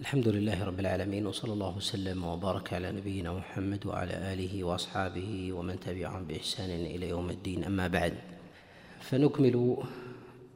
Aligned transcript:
الحمد 0.00 0.28
لله 0.28 0.64
رب 0.64 0.80
العالمين 0.80 1.26
وصلى 1.26 1.52
الله 1.52 1.76
وسلم 1.76 2.24
وبارك 2.24 2.72
على 2.72 2.92
نبينا 2.92 3.32
محمد 3.32 3.86
وعلى 3.86 4.32
آله 4.32 4.64
وأصحابه 4.64 5.52
ومن 5.52 5.80
تبعهم 5.80 6.24
بإحسان 6.24 6.70
إلى 6.70 7.08
يوم 7.08 7.30
الدين. 7.30 7.64
أما 7.64 7.88
بعد 7.88 8.14
فنكمل 9.00 9.76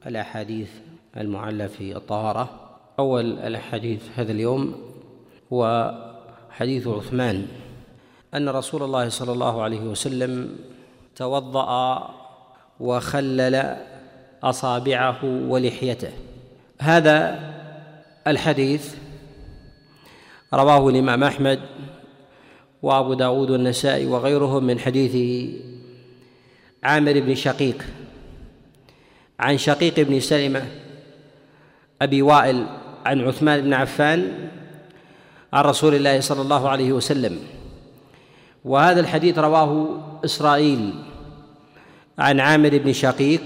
الأحاديث 0.06 0.70
المعلة 1.16 1.66
في 1.66 1.96
الطهارة. 1.96 2.76
أول 2.98 3.38
الأحاديث 3.38 4.02
هذا 4.16 4.32
اليوم 4.32 4.74
هو 5.52 5.92
حديث 6.50 6.86
عثمان 6.86 7.46
أن 8.34 8.48
رسول 8.48 8.82
الله 8.82 9.08
صلى 9.08 9.32
الله 9.32 9.62
عليه 9.62 9.80
وسلم 9.80 10.58
توضأ 11.16 12.10
وخلل 12.80 13.76
أصابعه 14.42 15.24
ولحيته. 15.24 16.12
هذا 16.80 17.40
الحديث 18.26 19.03
رواه 20.54 20.88
الإمام 20.88 21.24
أحمد 21.24 21.60
وأبو 22.82 23.14
داود 23.14 23.50
والنسائي 23.50 24.06
وغيرهم 24.06 24.64
من 24.64 24.78
حديث 24.78 25.14
عامر 26.82 27.20
بن 27.20 27.34
شقيق. 27.34 27.84
عن 29.40 29.58
شقيق 29.58 30.00
بن 30.00 30.20
سلمة 30.20 30.62
أبي 32.02 32.22
وائل 32.22 32.66
عن 33.06 33.20
عثمان 33.20 33.60
بن 33.60 33.72
عفان 33.72 34.48
عن 35.52 35.64
رسول 35.64 35.94
الله 35.94 36.20
صلى 36.20 36.42
الله 36.42 36.68
عليه 36.68 36.92
وسلم. 36.92 37.38
وهذا 38.64 39.00
الحديث 39.00 39.38
رواه 39.38 40.00
إسرائيل 40.24 40.94
عن 42.18 42.40
عامر 42.40 42.78
بن 42.78 42.92
شقيق. 42.92 43.40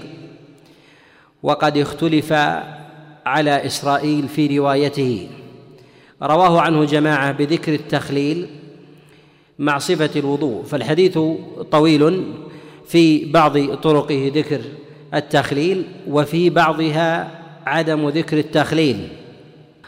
وقد 1.43 1.77
اختلف 1.77 2.33
على 3.25 3.65
إسرائيل 3.65 4.27
في 4.27 4.57
روايته. 4.59 5.29
رواه 6.23 6.61
عنه 6.61 6.85
جماعة 6.85 7.31
بذكر 7.31 7.73
التخليل 7.73 8.47
مع 9.59 9.77
صفة 9.77 10.19
الوضوء 10.19 10.63
فالحديث 10.63 11.19
طويل 11.71 12.23
في 12.87 13.25
بعض 13.25 13.75
طرقه 13.75 14.31
ذكر 14.35 14.61
التخليل 15.13 15.83
وفي 16.07 16.49
بعضها 16.49 17.31
عدم 17.65 18.09
ذكر 18.09 18.37
التخليل. 18.37 19.07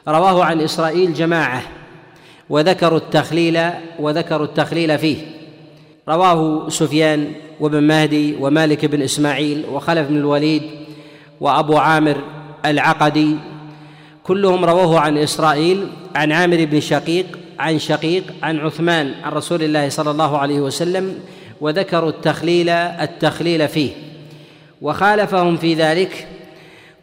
رواه 0.08 0.44
عن 0.44 0.62
إسرائيل 0.62 1.14
جماعة 1.14 1.64
وذكروا 2.50 2.98
التخليل 2.98 3.60
وذكروا 4.00 4.46
التخليل 4.46 4.98
فيه. 4.98 5.18
رواه 6.10 6.70
سفيان 6.70 7.32
وابن 7.60 7.84
مهدي 7.84 8.36
ومالك 8.40 8.86
بن 8.86 9.02
إسماعيل 9.02 9.66
وخلف 9.72 10.08
بن 10.08 10.18
الوليد 10.18 10.64
وأبو 11.42 11.78
عامر 11.78 12.18
العقدي 12.66 13.36
كلهم 14.24 14.66
رووه 14.66 15.00
عن 15.00 15.18
إسرائيل 15.18 15.88
عن 16.16 16.32
عامر 16.32 16.66
بن 16.66 16.80
شقيق 16.80 17.26
عن 17.60 17.80
شقيق 17.80 18.24
عن 18.44 18.60
عثمان 18.60 19.14
عن 19.24 19.32
رسول 19.32 19.64
الله 19.64 19.90
صلى 19.90 20.12
الله 20.12 20.38
عليه 20.38 20.60
وسلم 20.60 21.20
وذكروا 21.62 22.10
التخليل 22.10 22.70
التخليل 22.70 23.68
فيه. 23.68 23.92
وخالفهم 24.82 25.58
في 25.58 25.74
ذلك 25.74 26.28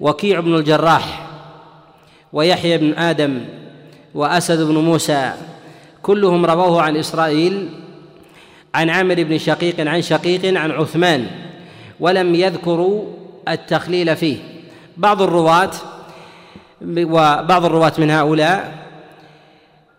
وكيع 0.00 0.40
بن 0.40 0.54
الجراح 0.54 1.28
ويحيى 2.32 2.78
بن 2.78 2.94
آدم 2.94 3.40
وأسد 4.14 4.60
بن 4.60 4.74
موسى 4.74 5.32
كلهم 6.02 6.46
رووه 6.46 6.82
عن 6.82 6.96
إسرائيل 6.96 7.68
عن 8.74 8.90
عامر 8.90 9.14
بن 9.14 9.38
شقيق 9.38 9.88
عن 9.88 10.02
شقيق 10.02 10.58
عن 10.58 10.70
عثمان 10.70 11.26
ولم 12.00 12.34
يذكروا 12.34 13.04
التخليل 13.48 14.16
فيه. 14.16 14.36
بعض 14.96 15.22
الرواة 15.22 15.70
وبعض 16.82 17.64
الرواة 17.64 17.92
من 17.98 18.10
هؤلاء 18.10 18.74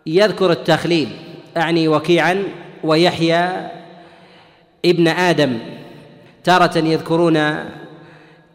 يذكر 0.06 0.52
التخليل 0.52 1.08
أعني 1.56 1.88
وكيعا 1.88 2.44
ويحيى 2.84 3.70
ابن 4.84 5.08
آدم 5.08 5.58
تارة 6.44 6.78
يذكرون 6.78 7.54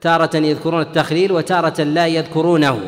تارة 0.01 0.38
يذكرون 0.38 0.81
التخليل 0.81 1.31
وتارة 1.31 1.83
لا 1.83 2.07
يذكرونه. 2.07 2.79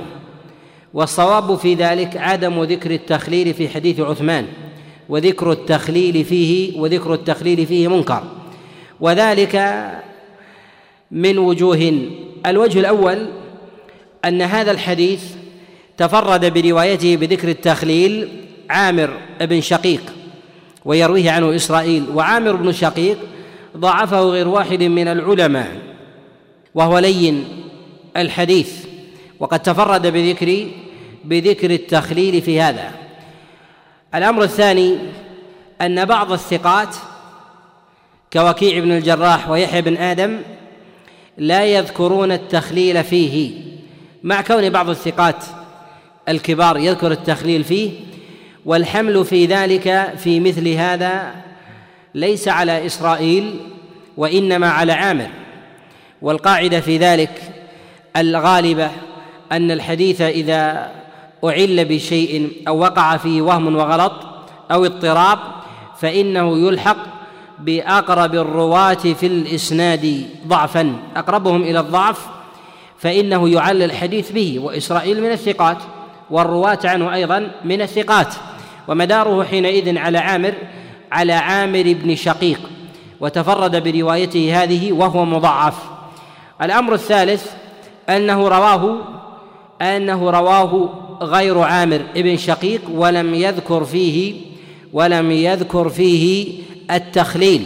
والصواب 0.93 1.55
في 1.55 1.73
ذلك 1.73 2.17
عدم 2.17 2.63
ذكر 2.63 2.91
التخليل 2.91 3.53
في 3.53 3.69
حديث 3.69 3.99
عثمان 3.99 4.45
وذكر 5.09 5.51
التخليل 5.51 6.25
فيه 6.25 6.79
وذكر 6.79 7.13
التخليل 7.13 7.65
فيه 7.65 7.87
منكر. 7.87 8.23
وذلك 8.99 9.85
من 11.11 11.37
وجوه 11.37 12.09
الوجه 12.45 12.79
الأول 12.79 13.27
أن 14.25 14.41
هذا 14.41 14.71
الحديث 14.71 15.23
تفرد 15.97 16.53
بروايته 16.53 17.15
بذكر 17.15 17.49
التخليل 17.49 18.29
عامر 18.69 19.17
بن 19.41 19.61
شقيق 19.61 20.01
ويرويه 20.85 21.31
عنه 21.31 21.55
إسرائيل. 21.55 22.05
وعامر 22.13 22.55
بن 22.55 22.71
شقيق 22.71 23.17
ضعفه 23.77 24.21
غير 24.21 24.47
واحد 24.47 24.83
من 24.83 25.07
العلماء 25.07 25.71
وهو 26.75 26.99
لين 26.99 27.45
الحديث. 28.17 28.85
وقد 29.39 29.59
تفرد 29.59 30.07
بذكر 30.07 30.67
بذكر 31.25 31.71
التخليل 31.71 32.41
في 32.41 32.61
هذا. 32.61 32.91
الأمر 34.15 34.43
الثاني 34.43 34.97
أن 35.81 36.05
بعض 36.05 36.31
الثقات 36.31 36.95
كوكيع 38.33 38.79
بن 38.79 38.91
الجراح 38.91 39.49
ويحيى 39.49 39.81
بن 39.81 39.97
آدم 39.97 40.39
لا 41.37 41.65
يذكرون 41.65 42.31
التخليل 42.31 43.03
فيه. 43.03 43.66
مع 44.27 44.41
كون 44.41 44.69
بعض 44.69 44.89
الثقات 44.89 45.45
الكبار 46.29 46.77
يذكر 46.77 47.11
التخليل 47.11 47.63
فيه 47.63 47.91
والحمل 48.65 49.25
في 49.25 49.45
ذلك 49.45 50.13
في 50.17 50.39
مثل 50.39 50.67
هذا 50.67 51.35
ليس 52.15 52.47
على 52.47 52.85
إسرائيل 52.85 53.59
وإنما 54.17 54.69
على 54.69 54.93
عامر. 54.93 55.27
والقاعدة 56.21 56.79
في 56.79 56.97
ذلك 56.97 57.41
الغالبة 58.17 58.91
أن 59.51 59.71
الحديث 59.71 60.21
إذا 60.21 60.91
أعل 61.43 61.85
بشيء 61.85 62.51
أو 62.67 62.79
وقع 62.79 63.17
فيه 63.17 63.41
وهم 63.41 63.75
وغلط 63.75 64.13
أو 64.71 64.85
اضطراب 64.85 65.39
فإنه 65.99 66.57
يلحق 66.67 66.97
بأقرب 67.59 68.35
الرواة 68.35 68.93
في 68.93 69.27
الإسناد 69.27 70.25
ضعفا 70.47 70.95
أقربهم 71.15 71.61
إلى 71.61 71.79
الضعف 71.79 72.36
فإنه 72.99 73.49
يعل 73.49 73.83
الحديث 73.83 74.31
به 74.31 74.59
وإسرائيل 74.59 75.23
من 75.23 75.31
الثقات 75.31 75.77
والرواة 76.29 76.79
عنه 76.83 77.13
أيضا 77.13 77.51
من 77.65 77.81
الثقات. 77.81 78.33
ومداره 78.87 79.43
حينئذ 79.43 79.97
على 79.97 80.17
عامر 80.17 80.53
على 81.11 81.33
عامر 81.33 81.83
بن 82.03 82.15
شقيق 82.15 82.59
وتفرد 83.19 83.83
بروايته 83.83 84.63
هذه 84.63 84.91
وهو 84.91 85.25
مضعف. 85.25 85.75
الأمر 86.61 86.93
الثالث 86.93 87.51
أنه 88.09 88.47
رواه 88.47 88.97
أنه 89.81 90.29
رواه 90.29 90.89
غير 91.21 91.59
عامر 91.59 92.01
بن 92.15 92.37
شقيق 92.37 92.81
ولم 92.93 93.33
يذكر 93.33 93.83
فيه 93.83 94.35
ولم 94.93 95.31
يذكر 95.31 95.89
فيه 95.89 96.53
التخليل. 96.91 97.63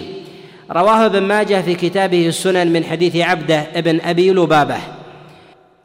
رواه 0.71 1.05
ابن 1.05 1.23
ماجه 1.23 1.61
في 1.61 1.75
كتابه 1.75 2.27
السنن 2.27 2.73
من 2.73 2.83
حديث 2.83 3.15
عبده 3.15 3.67
بن 3.75 4.01
أبي 4.01 4.31
لبابة. 4.31 4.77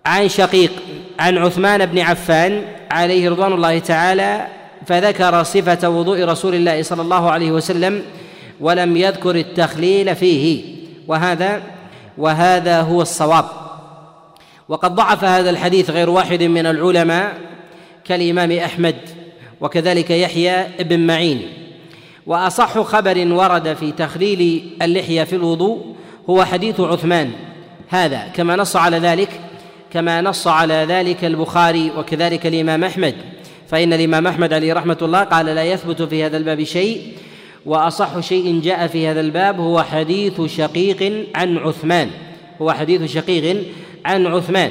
عن 0.07 0.29
شقيق 0.29 0.73
عن 1.19 1.39
عثمان 1.39 1.87
بن 1.87 1.99
عفان 1.99 2.63
عليه 2.91 3.31
رضوان 3.31 3.53
الله 3.53 3.79
تعالى 3.79 4.47
فذكر 4.87 5.43
صفة 5.43 5.89
وضوء 5.89 6.25
رسول 6.25 6.55
الله 6.55 6.83
صلى 6.83 7.03
الله 7.03 7.31
عليه 7.31 7.53
وسلم 7.53 8.03
ولم 8.61 8.97
يذكر 8.97 9.37
التخليل 9.37 10.17
فيه. 10.17 10.65
وهذا 11.09 11.63
وهذا 12.19 12.81
هو 12.81 13.03
الصواب. 13.03 13.45
وقد 14.69 14.95
ضعف 14.95 15.25
هذا 15.25 15.51
الحديث 15.51 15.91
غير 15.91 16.11
واحد 16.11 16.43
من 16.43 16.67
العلماء 16.67 17.35
كالإمام 18.05 18.53
أحمد 18.53 18.97
وكذلك 19.61 20.11
يحيى 20.11 20.67
بن 20.81 21.07
معين. 21.07 21.43
وأصح 22.27 22.79
خبر 22.79 23.33
ورد 23.33 23.75
في 23.75 23.93
تخليل 23.93 24.71
اللحية 24.83 25.25
في 25.25 25.37
الوضوء 25.37 25.95
هو 26.31 26.45
حديث 26.45 26.81
عثمان. 26.81 27.31
هذا 27.89 28.29
كما 28.35 28.57
نص 28.57 28.77
على 28.77 28.99
ذلك 28.99 29.41
كما 29.93 30.21
نص 30.21 30.47
على 30.47 30.87
ذلك 30.89 31.25
البخاري 31.25 31.93
وكذلك 31.99 32.47
الإمام 32.47 32.85
أحمد. 32.85 33.15
فإن 33.69 33.93
الإمام 33.93 34.27
أحمد 34.27 34.53
عليه 34.53 34.73
رحمة 34.73 34.99
الله 35.03 35.25
قال 35.25 35.47
لا 35.47 35.65
يثبت 35.65 36.03
في 36.03 36.25
هذا 36.25 36.37
الباب 36.37 36.65
شيء 36.65 37.13
وأصح 37.67 38.21
شيء 38.21 38.61
جاء 38.61 38.87
في 38.87 39.09
هذا 39.09 39.21
الباب 39.21 39.61
هو 39.61 39.83
حديث 39.83 40.41
شقيق 40.41 41.27
عن 41.35 41.59
عثمان. 41.59 42.11
هو 42.63 42.73
حديث 42.73 43.13
شقيق 43.13 43.65
عن 44.05 44.27
عثمان. 44.27 44.71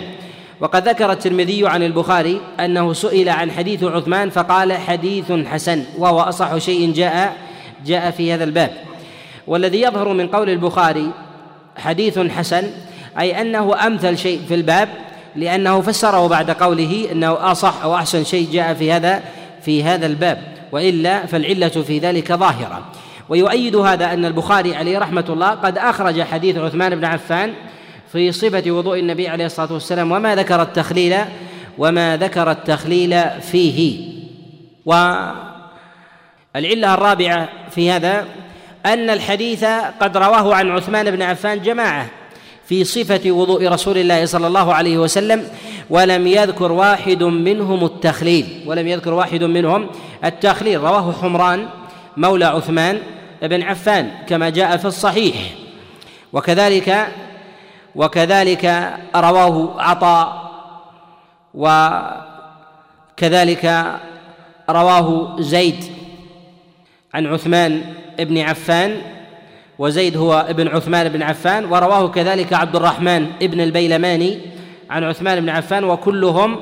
وقد 0.59 0.87
ذكر 0.87 1.11
الترمذي 1.11 1.67
عن 1.67 1.83
البخاري 1.83 2.41
أنه 2.59 2.93
سئل 2.93 3.29
عن 3.29 3.51
حديث 3.51 3.83
عثمان 3.83 4.29
فقال 4.29 4.73
حديث 4.73 5.31
حسن 5.31 5.83
وهو 5.97 6.19
أصح 6.19 6.57
شيء 6.57 6.93
جاء 6.93 7.37
جاء 7.85 8.11
في 8.11 8.33
هذا 8.33 8.43
الباب. 8.43 8.71
والذي 9.47 9.81
يظهر 9.81 10.13
من 10.13 10.27
قول 10.27 10.49
البخاري 10.49 11.11
حديث 11.77 12.19
حسن 12.19 12.71
أي 13.19 13.41
أنه 13.41 13.87
أمثل 13.87 14.17
شيء 14.17 14.41
في 14.47 14.55
الباب 14.55 14.89
لأنه 15.35 15.81
فسره 15.81 16.27
بعد 16.27 16.51
قوله 16.51 17.07
أنه 17.11 17.51
أصح 17.51 17.83
أو 17.83 17.95
أحسن 17.95 18.23
شيء 18.23 18.49
جاء 18.51 18.73
في 18.73 18.91
هذا 18.91 19.23
في 19.61 19.83
هذا 19.83 20.05
الباب. 20.05 20.41
وإلا 20.71 21.25
فالعلة 21.25 21.67
في 21.67 21.99
ذلك 21.99 22.33
ظاهرة. 22.33 22.85
ويؤيد 23.29 23.75
هذا 23.75 24.13
أن 24.13 24.25
البخاري 24.25 24.75
عليه 24.75 24.99
رحمة 24.99 25.25
الله 25.29 25.49
قد 25.49 25.77
أخرج 25.77 26.21
حديث 26.21 26.57
عثمان 26.57 26.95
بن 26.95 27.05
عفان 27.05 27.53
في 28.11 28.31
صفة 28.31 28.71
وضوء 28.71 28.99
النبي 28.99 29.27
عليه 29.27 29.45
الصلاة 29.45 29.73
والسلام 29.73 30.11
وما 30.11 30.35
ذكر 30.35 30.61
التخليل 30.61 31.15
وما 31.77 32.17
ذكر 32.17 32.51
التخليل 32.51 33.41
فيه. 33.41 33.99
والعلة 34.85 35.33
الرابعة 36.93 37.49
في 37.71 37.91
هذا 37.91 38.25
أن 38.85 39.09
الحديث 39.09 39.65
قد 40.01 40.17
رواه 40.17 40.55
عن 40.55 40.71
عثمان 40.71 41.11
بن 41.11 41.21
عفان 41.21 41.61
جماعة. 41.61 42.05
في 42.67 42.83
صفة 42.83 43.31
وضوء 43.31 43.67
رسول 43.67 43.97
الله 43.97 44.25
صلى 44.25 44.47
الله 44.47 44.73
عليه 44.73 44.97
وسلم 44.97 45.47
ولم 45.89 46.27
يذكر 46.27 46.71
واحد 46.71 47.23
منهم 47.23 47.85
التخليل 47.85 48.63
ولم 48.65 48.87
يذكر 48.87 49.13
واحد 49.13 49.43
منهم 49.43 49.89
التخليل. 50.25 50.81
رواه 50.81 51.11
حمران 51.21 51.67
مولى 52.17 52.45
عثمان 52.45 52.99
بن 53.41 53.63
عفان 53.63 54.11
كما 54.27 54.49
جاء 54.49 54.77
في 54.77 54.85
الصحيح. 54.85 55.35
وكذلك 56.33 57.07
وكذلك 57.95 58.93
رواه 59.15 59.81
عطاء 59.81 60.51
وكذلك 63.13 63.85
رواه 64.69 65.35
زيد 65.39 65.83
عن 67.13 67.25
عثمان 67.25 67.81
بن 68.19 68.37
عفان 68.37 69.01
وزيد 69.79 70.17
هو 70.17 70.45
ابن 70.49 70.67
عثمان 70.67 71.09
بن 71.09 71.21
عفان 71.21 71.65
ورواه 71.65 72.07
كذلك 72.07 72.53
عبد 72.53 72.75
الرحمن 72.75 73.27
ابن 73.41 73.61
البيلماني 73.61 74.39
عن 74.89 75.03
عثمان 75.03 75.39
بن 75.39 75.49
عفان 75.49 75.83
وكلهم 75.83 76.57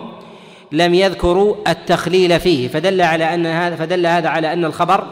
لم 0.71 0.93
يذكروا 0.93 1.55
التخليل 1.67 2.39
فيه. 2.39 2.67
فدل 2.67 3.01
على 3.01 3.33
أن 3.33 3.45
هذا 3.45 3.75
فدل 3.75 4.07
هذا 4.07 4.29
على 4.29 4.53
أن 4.53 4.65
الخبر 4.65 5.07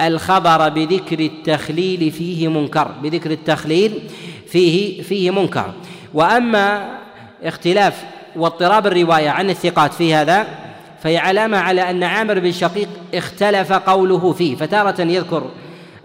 الخبر 0.00 0.68
بذكر 0.68 1.20
التخليل 1.20 2.10
فيه 2.10 2.48
منكر 2.48 2.90
بذكر 3.02 3.30
التخليل 3.30 4.02
فيه 4.46 5.02
فيه 5.02 5.30
منكر. 5.30 5.72
وأما 6.14 6.90
اختلاف 7.44 8.04
واضطراب 8.36 8.86
الرواية 8.86 9.30
عن 9.30 9.50
الثقات 9.50 9.94
في 9.94 10.14
هذا 10.14 10.46
فهي 11.02 11.18
علامة 11.18 11.58
على 11.58 11.90
أن 11.90 12.02
عامر 12.02 12.38
بن 12.38 12.52
شقيق 12.52 12.88
اختلف 13.14 13.72
قوله 13.72 14.32
فيه 14.32 14.56
فتارة 14.56 15.00
يذكر 15.00 15.50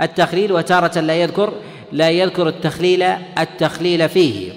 التخليل 0.02 0.52
وتارة 0.52 1.00
لا 1.00 1.16
يذكر 1.16 1.54
لا 1.92 2.10
يذكر 2.10 2.48
التخليل 2.48 3.04
التخليل 3.38 4.10
فيه. 4.10 4.52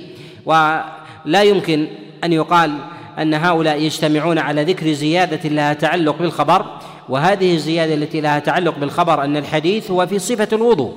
ولا 0.47 1.43
يمكن 1.43 1.87
أن 2.25 2.33
يقال 2.33 2.79
أن 3.19 3.35
هؤلاء 3.35 3.81
يجتمعون 3.81 4.39
على 4.39 4.65
ذكر 4.65 4.93
زيادة 4.93 5.49
لها 5.49 5.73
تعلق 5.73 6.19
بالخبر 6.19 6.67
وهذه 7.09 7.55
الزيادة 7.55 7.95
التي 7.95 8.21
لها 8.21 8.39
تعلق 8.39 8.79
بالخبر 8.79 9.25
أن 9.25 9.37
الحديث 9.37 9.91
هو 9.91 10.07
في 10.07 10.19
صفة 10.19 10.49
الوضوء. 10.53 10.97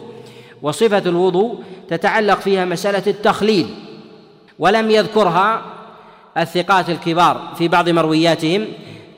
وصفة 0.62 1.04
الوضوء 1.06 1.60
تتعلق 1.90 2.40
فيها 2.40 2.66
مسألة 2.66 3.04
التخليل. 3.08 3.68
ولم 4.60 4.92
يذكرها 4.92 5.62
الثقات 6.38 6.90
الكبار 6.90 7.42
في 7.58 7.68
بعض 7.68 7.90
مروياتهم 7.90 8.66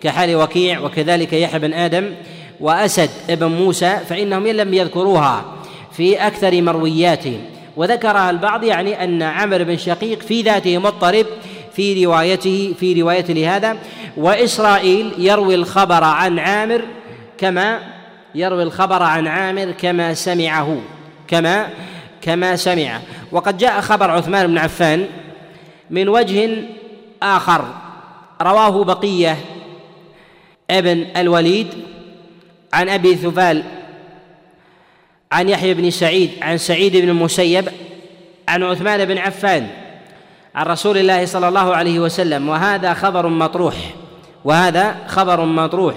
كحال 0.01 0.35
وكيع 0.35 0.79
وكذلك 0.79 1.33
يحيى 1.33 1.59
بن 1.59 1.73
آدم 1.73 2.11
وأسد 2.59 3.09
بن 3.29 3.47
موسى 3.47 3.97
فإنهم 4.09 4.47
لم 4.47 4.73
يذكروها 4.73 5.45
في 5.91 6.27
أكثر 6.27 6.61
مروياتهم 6.61 7.41
وذكرها 7.77 8.29
البعض 8.29 8.63
يعني 8.63 9.03
أن 9.03 9.21
عمرو 9.21 9.65
بن 9.65 9.77
شقيق 9.77 10.19
في 10.21 10.41
ذاته 10.41 10.77
مضطرب 10.77 11.25
في 11.73 12.05
روايته 12.05 12.73
في 12.79 13.01
روايته 13.01 13.33
لهذا. 13.33 13.77
وإسرائيل 14.17 15.11
يروي 15.17 15.55
الخبر 15.55 16.03
عن 16.03 16.39
عامر 16.39 16.81
كما 17.37 17.79
يروي 18.35 18.63
الخبر 18.63 19.03
عن 19.03 19.27
عامر 19.27 19.71
كما 19.71 20.13
سمعه 20.13 20.77
كما 21.27 21.69
كما 22.21 22.55
سمع. 22.55 22.99
وقد 23.31 23.57
جاء 23.57 23.81
خبر 23.81 24.11
عثمان 24.11 24.47
بن 24.47 24.57
عفان 24.57 25.05
من 25.89 26.09
وجه 26.09 26.57
آخر 27.23 27.65
رواه 28.41 28.83
بقية 28.83 29.37
ابن 30.71 31.05
الوليد. 31.17 31.67
عن 32.73 32.89
أبي 32.89 33.15
ثفال 33.15 33.63
عن 35.31 35.49
يحيى 35.49 35.73
بن 35.73 35.91
سعيد 35.91 36.31
عن 36.41 36.57
سعيد 36.57 36.97
بن 36.97 37.09
المسيب 37.09 37.69
عن 38.47 38.63
عثمان 38.63 39.05
بن 39.05 39.17
عفان 39.17 39.67
عن 40.55 40.65
رسول 40.65 40.97
الله 40.97 41.25
صلى 41.25 41.47
الله 41.47 41.75
عليه 41.75 41.99
وسلم. 41.99 42.49
وهذا 42.49 42.93
خبر 42.93 43.27
مطروح 43.27 43.75
وهذا 44.45 44.95
خبر 45.07 45.45
مطروح 45.45 45.95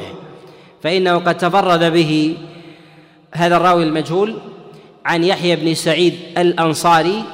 فإنه 0.82 1.18
قد 1.18 1.36
تفرد 1.38 1.92
به 1.92 2.36
هذا 3.34 3.56
الراوي 3.56 3.84
المجهول 3.84 4.38
عن 5.04 5.24
يحيى 5.24 5.56
بن 5.56 5.74
سعيد 5.74 6.14
الأنصاري 6.38 7.24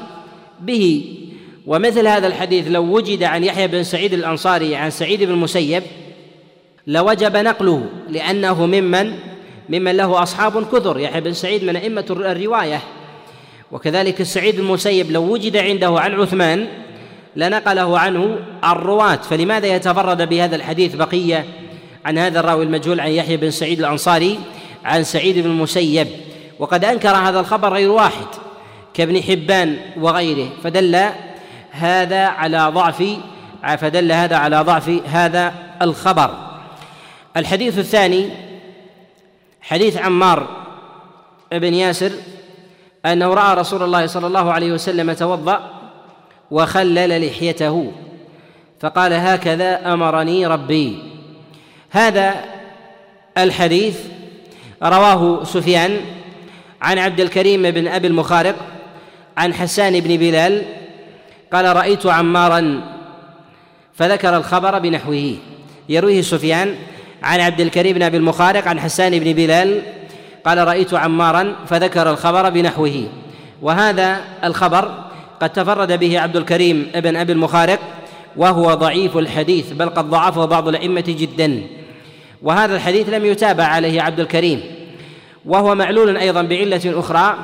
به. 0.60 1.12
ومثل 1.66 2.06
هذا 2.06 2.26
الحديث 2.26 2.68
لو 2.68 2.82
وجد 2.82 3.22
عن 3.22 3.44
يحيى 3.44 3.66
بن 3.66 3.82
سعيد 3.82 4.12
الأنصاري 4.12 4.76
عن 4.76 4.90
سعيد 4.90 5.22
بن 5.22 5.32
المسيب 5.32 5.82
لوجب 6.86 7.36
نقله 7.36 7.86
لأنه 8.08 8.66
ممن 8.66 9.12
ممن 9.68 9.96
له 9.96 10.22
أصحاب 10.22 10.66
كثر. 10.72 10.98
يحيى 10.98 11.20
بن 11.20 11.32
سعيد 11.32 11.64
من 11.64 11.76
أئمة 11.76 12.04
الرواية. 12.10 12.80
وكذلك 13.72 14.20
السعيد 14.20 14.58
المسيب 14.58 15.10
لو 15.10 15.22
وجد 15.22 15.56
عنده 15.56 16.00
عن 16.00 16.20
عثمان 16.20 16.66
لنقله 17.36 17.98
عنه 17.98 18.38
الرواة. 18.64 19.16
فلماذا 19.16 19.66
يتفرد 19.66 20.28
بهذا 20.28 20.56
الحديث 20.56 20.94
بقية؟ 20.94 21.44
عن 22.04 22.18
هذا 22.18 22.40
الراوي 22.40 22.64
المجهول 22.64 23.00
عن 23.00 23.10
يحيى 23.10 23.36
بن 23.36 23.50
سعيد 23.50 23.78
الأنصاري 23.78 24.38
عن 24.84 25.04
سعيد 25.04 25.38
بن 25.38 25.50
المسيب. 25.50 26.08
وقد 26.58 26.84
أنكر 26.84 27.08
هذا 27.08 27.40
الخبر 27.40 27.72
غير 27.72 27.90
واحد 27.90 28.26
كابن 28.94 29.22
حبان 29.22 29.76
وغيره 30.00 30.48
فدل 30.64 31.04
هذا 31.70 32.24
على 32.26 32.70
ضعف 32.74 33.04
فدل 33.78 34.12
هذا 34.12 34.36
على 34.36 34.60
ضعف 34.60 35.00
هذا 35.06 35.54
الخبر. 35.82 36.45
الحديث 37.36 37.78
الثاني 37.78 38.28
حديث 39.60 39.96
عمار 39.96 40.48
بن 41.52 41.74
ياسر 41.74 42.10
أنه 43.06 43.34
رأى 43.34 43.54
رسول 43.54 43.82
الله 43.82 44.06
صلى 44.06 44.26
الله 44.26 44.52
عليه 44.52 44.72
وسلم 44.72 45.12
توضأ 45.12 45.70
وخلل 46.50 47.26
لحيته 47.26 47.92
فقال 48.80 49.12
هكذا 49.12 49.92
أمرني 49.92 50.46
ربي. 50.46 50.98
هذا 51.90 52.44
الحديث 53.38 53.98
رواه 54.82 55.44
سفيان 55.44 56.00
عن 56.82 56.98
عبد 56.98 57.20
الكريم 57.20 57.70
بن 57.70 57.88
أبي 57.88 58.06
المخارق 58.06 58.56
عن 59.36 59.54
حسان 59.54 60.00
بن 60.00 60.16
بلال 60.16 60.62
قال 61.52 61.76
رأيت 61.76 62.06
عمارا 62.06 62.80
فذكر 63.94 64.36
الخبر 64.36 64.78
بنحوه. 64.78 65.36
يرويه 65.88 66.22
سفيان 66.22 66.76
عن 67.22 67.40
عبد 67.40 67.60
الكريم 67.60 67.94
بن 67.94 68.02
أبي 68.02 68.16
المخارق 68.16 68.68
عن 68.68 68.80
حسان 68.80 69.18
بن 69.18 69.32
بلال 69.32 69.82
قال 70.44 70.68
رأيت 70.68 70.94
عمارا 70.94 71.56
فذكر 71.66 72.10
الخبر 72.10 72.50
بنحوه. 72.50 73.08
وهذا 73.62 74.20
الخبر 74.44 74.94
قد 75.40 75.50
تفرد 75.50 75.92
به 75.92 76.20
عبد 76.20 76.36
الكريم 76.36 76.90
ابن 76.94 77.16
أبي 77.16 77.32
المخارق 77.32 77.78
وهو 78.36 78.74
ضعيف 78.74 79.16
الحديث 79.16 79.72
بل 79.72 79.88
قد 79.88 80.10
ضعفه 80.10 80.44
بعض 80.44 80.68
الأئمة 80.68 81.04
جدا. 81.08 81.62
وهذا 82.42 82.76
الحديث 82.76 83.08
لم 83.08 83.26
يتابع 83.26 83.64
عليه 83.64 84.02
عبد 84.02 84.20
الكريم. 84.20 84.60
وهو 85.46 85.74
معلول 85.74 86.16
أيضا 86.16 86.42
بعلة 86.42 87.00
أخرى 87.00 87.36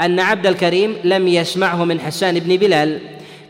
أن 0.00 0.20
عبد 0.20 0.46
الكريم 0.46 0.96
لم 1.04 1.28
يسمعه 1.28 1.84
من 1.84 2.00
حسان 2.00 2.38
بن 2.38 2.56
بلال 2.56 3.00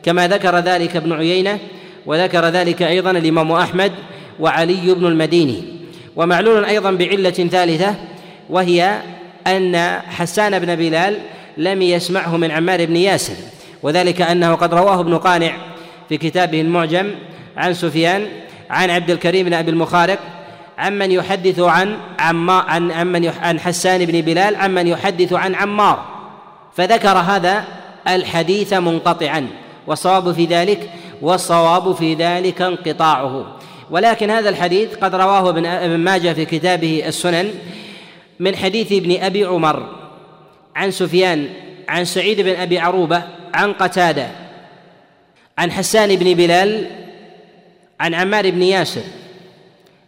كما 0.02 0.28
ذكر 0.28 0.58
ذلك 0.58 0.96
ابن 0.96 1.12
عيينة 1.12 1.58
وذكر 2.06 2.44
ذلك 2.44 2.82
أيضا 2.82 3.10
الإمام 3.10 3.52
أحمد 3.52 3.92
وعلي 4.40 4.94
بن 4.94 5.06
المديني 5.06 5.62
ومعلول 6.16 6.64
أيضا 6.64 6.90
بعلة 6.90 7.30
ثالثة 7.30 7.94
وهي 8.50 9.02
أن 9.46 9.76
حسان 10.08 10.58
بن 10.58 10.74
بلال 10.74 11.18
لم 11.56 11.82
يسمعه 11.82 12.36
من 12.36 12.50
عمار 12.50 12.86
بن 12.86 12.96
ياسر 12.96 13.34
وذلك 13.82 14.22
أنه 14.22 14.54
قد 14.54 14.74
رواه 14.74 15.00
ابن 15.00 15.18
قانع 15.18 15.56
في 16.08 16.16
كتابه 16.16 16.60
المعجم 16.60 17.10
عن 17.56 17.74
سفيان 17.74 18.26
عن 18.70 18.90
عبد 18.90 19.10
الكريم 19.10 19.46
بن 19.46 19.54
أبي 19.54 19.70
المخارق 19.70 20.18
عمن 20.78 21.10
يحدث 21.10 21.60
عن 21.60 21.96
عما 22.18 22.52
عن 22.52 22.90
عمن 22.90 23.32
عن 23.42 23.60
حسان 23.60 24.04
بن 24.04 24.20
بلال 24.20 24.56
عمن 24.56 24.86
يحدث 24.86 25.32
عن 25.32 25.54
عمار. 25.54 26.04
فذكر 26.76 27.18
هذا 27.18 27.64
الحديث 28.08 28.72
منقطعا 28.72 29.46
والصواب 29.86 30.32
في 30.32 30.44
ذلك 30.44 30.90
والصواب 31.22 31.94
في 31.94 32.14
ذلك 32.14 32.62
انقطاعه. 32.62 33.57
ولكن 33.90 34.30
هذا 34.30 34.48
الحديث 34.48 34.94
قد 34.94 35.14
رواه 35.14 35.50
ابن 35.50 35.96
ماجه 35.96 36.32
في 36.32 36.44
كتابه 36.44 37.02
السنن 37.06 37.50
من 38.40 38.56
حديث 38.56 38.92
ابن 38.92 39.22
أبي 39.22 39.44
عمر 39.44 39.88
عن 40.76 40.90
سفيان 40.90 41.48
عن 41.88 42.04
سعيد 42.04 42.40
بن 42.40 42.60
أبي 42.60 42.78
عروبة 42.78 43.22
عن 43.54 43.72
قتادة 43.72 44.28
عن 45.58 45.72
حسان 45.72 46.16
بن 46.16 46.34
بلال 46.34 46.86
عن 48.00 48.14
عمار 48.14 48.50
بن 48.50 48.62
ياسر 48.62 49.02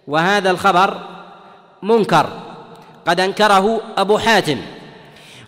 وهذا 0.07 0.51
الخبر 0.51 1.01
منكر 1.83 2.31
قد 3.07 3.21
أنكره 3.21 3.81
أبو 3.97 4.19
حاتم 4.19 4.59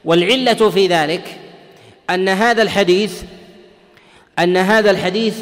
والعلة 0.05 0.71
في 0.71 0.87
ذلك 0.87 1.39
أن 2.11 2.29
هذا 2.29 2.63
الحديث 2.63 3.23
أن 4.39 4.57
هذا 4.57 4.91
الحديث 4.91 5.37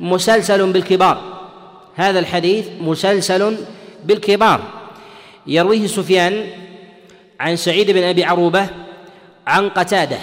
مسلسل 0.00 0.72
بالكبار 0.72 1.33
هذا 1.96 2.18
الحديث 2.18 2.66
مسلسل 2.80 3.56
بالكبار. 4.04 4.60
يرويه 5.46 5.86
سفيان 5.86 6.46
عن 7.40 7.56
سعيد 7.56 7.90
بن 7.90 8.02
أبي 8.02 8.24
عروبة 8.24 8.66
عن 9.46 9.68
قتادة 9.68 10.18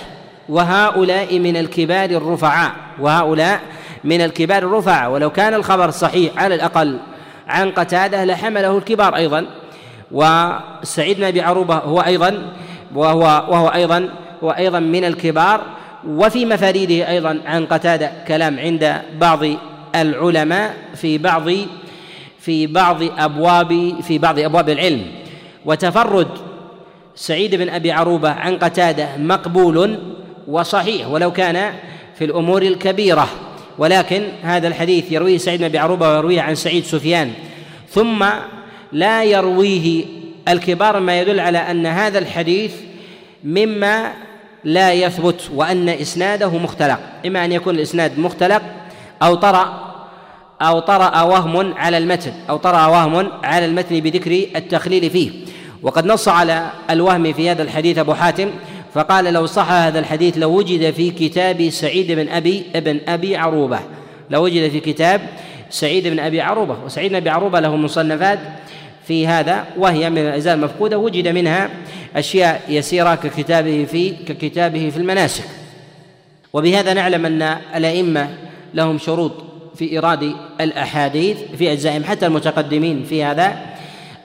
وهؤلاء 0.49 1.39
من 1.39 1.57
الكبار 1.57 2.09
الرفعاء 2.09 2.71
وهؤلاء 2.99 3.61
من 4.03 4.21
الكبار 4.21 4.63
الرفعاء. 4.63 5.11
ولو 5.11 5.29
كان 5.29 5.53
الخبر 5.53 5.91
صحيح 5.91 6.37
على 6.37 6.55
الأقل 6.55 6.99
عن 7.47 7.71
قتادة 7.71 8.25
لحمله 8.25 8.77
الكبار 8.77 9.15
أيضا 9.15 9.45
وسعيد 10.11 11.17
بن 11.17 11.23
أبي 11.23 11.41
عروبة 11.41 11.75
هو 11.75 12.01
أيضا 12.01 12.53
وهو 12.95 13.21
وهو 13.49 13.67
أيضا 13.67 14.09
هو 14.43 14.51
أيضا 14.51 14.79
من 14.79 15.05
الكبار. 15.05 15.61
وفي 16.07 16.45
مفاريده 16.45 17.09
أيضا 17.09 17.41
عن 17.45 17.65
قتادة 17.65 18.11
كلام 18.27 18.59
عند 18.59 19.01
بعض 19.19 19.39
العلماء 19.95 20.75
في 20.95 21.17
بعض 21.17 21.50
في 22.39 22.67
بعض 22.67 23.03
ابواب 23.03 24.01
في 24.01 24.17
بعض 24.17 24.39
أبواب 24.39 24.69
العلم. 24.69 25.05
وتفرد 25.65 26.27
سعيد 27.15 27.55
بن 27.55 27.69
أبي 27.69 27.91
عروبة 27.91 28.29
عن 28.29 28.57
قتادة 28.57 29.17
مقبول 29.17 30.00
وصحيح 30.48 31.07
ولو 31.07 31.31
كان 31.31 31.74
في 32.17 32.25
الأمور 32.25 32.62
الكبيرة. 32.62 33.27
ولكن 33.77 34.24
هذا 34.43 34.67
الحديث 34.67 35.12
يرويه 35.12 35.38
سعيد 35.38 35.60
بن 35.60 35.65
أبي 35.65 35.77
عروبة 35.77 36.10
ويرويه 36.10 36.41
عن 36.41 36.55
سعيد 36.55 36.83
سفيان. 36.83 37.31
ثم 37.89 38.25
لا 38.91 39.24
يرويه 39.24 40.05
الكبار 40.48 41.00
ما 41.00 41.19
يدل 41.19 41.39
على 41.39 41.57
أن 41.57 41.86
هذا 41.86 42.19
الحديث 42.19 42.74
مما 43.43 44.13
لا 44.63 44.93
يثبت 44.93 45.50
وأن 45.55 45.89
إسناده 45.89 46.57
مختلق. 46.57 47.00
إما 47.25 47.45
أن 47.45 47.51
يكون 47.51 47.75
الإسناد 47.75 48.19
مختلق 48.19 48.62
أو 49.21 49.35
طرأ 49.35 49.91
أو 50.61 50.79
طرأ 50.79 51.21
وهم 51.21 51.73
على 51.73 51.97
المتن 51.97 52.33
أو 52.49 52.57
طرأ 52.57 52.87
وهم 52.87 53.27
على 53.43 53.65
المتن 53.65 53.99
بذكر 53.99 54.45
التخليل 54.55 55.09
فيه. 55.09 55.31
وقد 55.81 56.05
نص 56.05 56.27
على 56.27 56.69
الوهم 56.89 57.33
في 57.33 57.51
هذا 57.51 57.63
الحديث 57.63 57.97
أبو 57.97 58.13
حاتم 58.13 58.49
فقال 58.93 59.25
لو 59.25 59.45
صح 59.45 59.71
هذا 59.71 59.99
الحديث 59.99 60.37
لوجد 60.37 60.91
في 60.91 61.11
كتاب 61.11 61.69
سعيد 61.69 62.11
بن 62.11 62.29
أبي 62.29 62.63
ابن 62.75 62.99
أبي 63.07 63.37
عروبة. 63.37 63.79
لوجد 64.29 64.69
في 64.69 64.79
كتاب 64.79 65.21
سعيد 65.69 66.07
بن 66.07 66.19
أبي 66.19 66.41
عروبة. 66.41 66.77
وسعيد 66.85 67.09
بن 67.09 67.15
أبي 67.15 67.29
عروبة 67.29 67.59
له 67.59 67.75
مصنفات 67.75 68.39
في 69.07 69.27
هذا 69.27 69.65
وهي 69.77 70.09
من 70.09 70.17
الاجزاء 70.17 70.55
المفقوده 70.55 70.97
وجد 70.97 71.27
منها 71.27 71.69
أشياء 72.15 72.61
يسيرة 72.69 73.15
ككتابه 73.15 73.85
في 73.91 74.09
ككتابه 74.09 74.89
في 74.89 74.97
المناسك. 74.97 75.45
وبهذا 76.53 76.93
نعلم 76.93 77.25
أن 77.25 77.57
الأئمة 77.75 78.29
لهم 78.73 78.97
شروط 78.97 79.31
في 79.75 79.91
إيراد 79.91 80.35
الأحاديث 80.61 81.37
في 81.57 81.71
اجزائهم 81.71 82.03
حتى 82.03 82.25
المتقدمين 82.25 83.03
في 83.03 83.23
هذا 83.23 83.71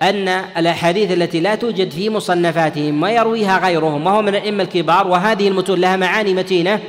أن 0.03 0.29
الأحاديث 0.29 1.13
التي 1.13 1.41
لا 1.41 1.55
توجد 1.55 1.91
في 1.91 2.11
مصنفاتهم 2.11 3.03
ويرويها 3.03 3.59
غيرهم 3.59 4.07
وهو 4.07 4.23
من 4.23 4.29
الأئمة 4.29 4.63
الكبار 4.63 5.07
وهذه 5.07 5.49
المتون 5.49 5.81
لها 5.81 5.97
معاني 5.97 6.35
متينة 6.35 6.81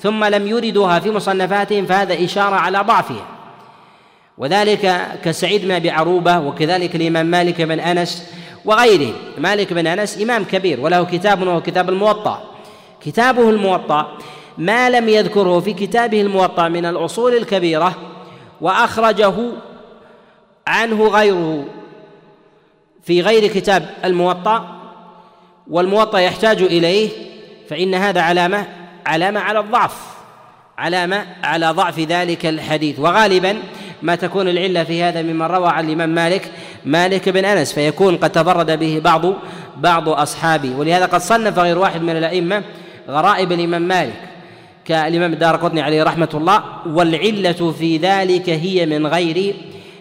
ثم 0.00 0.24
لم 0.24 0.46
يردوها 0.46 0.98
في 0.98 1.10
مصنفاتهم 1.10 1.86
فهذا 1.86 2.24
إشارة 2.24 2.54
على 2.54 2.78
ضعفها. 2.78 3.26
وذلك 4.38 5.08
كسعيد 5.24 5.64
بن 5.64 5.70
أبي 5.70 5.90
عروبة 5.90 6.38
وكذلك 6.38 6.96
الإمام 6.96 7.26
مالك 7.26 7.62
بن 7.62 7.80
أنس 7.80 8.30
وغيره. 8.64 9.12
مالك 9.38 9.72
بن 9.72 9.86
أنس 9.86 10.22
إمام 10.22 10.44
كبير 10.44 10.80
وله 10.80 11.04
كتاب 11.04 11.42
وهو 11.42 11.62
كتاب 11.62 11.88
الموطأ. 11.88 12.42
كتابه 13.00 13.50
الموطأ 13.50 14.18
ما 14.58 14.90
لم 14.90 15.08
يذكره 15.08 15.60
في 15.60 15.72
كتابه 15.72 16.20
الموطأ 16.20 16.68
من 16.68 16.86
الأصول 16.86 17.34
الكبيرة 17.34 17.94
وأخرجه 18.60 19.34
عنه 20.66 21.08
غيره 21.08 21.64
في 23.02 23.20
غير 23.20 23.46
كتاب 23.46 23.90
الموطأ 24.04 24.80
والموطأ 25.70 26.18
يحتاج 26.18 26.62
إليه 26.62 27.10
فإن 27.70 27.94
هذا 27.94 28.20
علامة 28.20 28.66
علامة 29.06 29.40
على 29.40 29.60
الضعف 29.60 30.14
علامة 30.78 31.26
على 31.44 31.70
ضعف 31.70 31.98
ذلك 31.98 32.46
الحديث. 32.46 32.98
وغالبا 32.98 33.58
ما 34.02 34.14
تكون 34.14 34.48
العلة 34.48 34.84
في 34.84 35.02
هذا 35.02 35.22
ممن 35.22 35.42
روى 35.42 35.68
عن 35.68 35.86
الإمام 35.86 36.08
مالك 36.08 36.50
مالك 36.84 37.28
بن 37.28 37.44
أنس 37.44 37.72
فيكون 37.72 38.16
قد 38.16 38.30
تفرد 38.30 38.78
به 38.78 39.00
بعض 39.04 39.22
بعض 39.76 40.08
أصحابه. 40.08 40.74
ولهذا 40.76 41.06
قد 41.06 41.20
صنف 41.20 41.58
غير 41.58 41.78
واحد 41.78 42.02
من 42.02 42.16
الأئمة 42.16 42.62
غرائب 43.08 43.52
الإمام 43.52 43.82
مالك. 43.82 44.33
كالإمام 44.84 45.32
الدار 45.32 45.56
قطني 45.56 45.80
عليه 45.80 46.02
رحمة 46.02 46.28
الله 46.34 46.62
والعلة 46.86 47.72
في 47.78 47.96
ذلك 47.96 48.50
هي 48.50 48.86
من 48.86 49.06
غير 49.06 49.54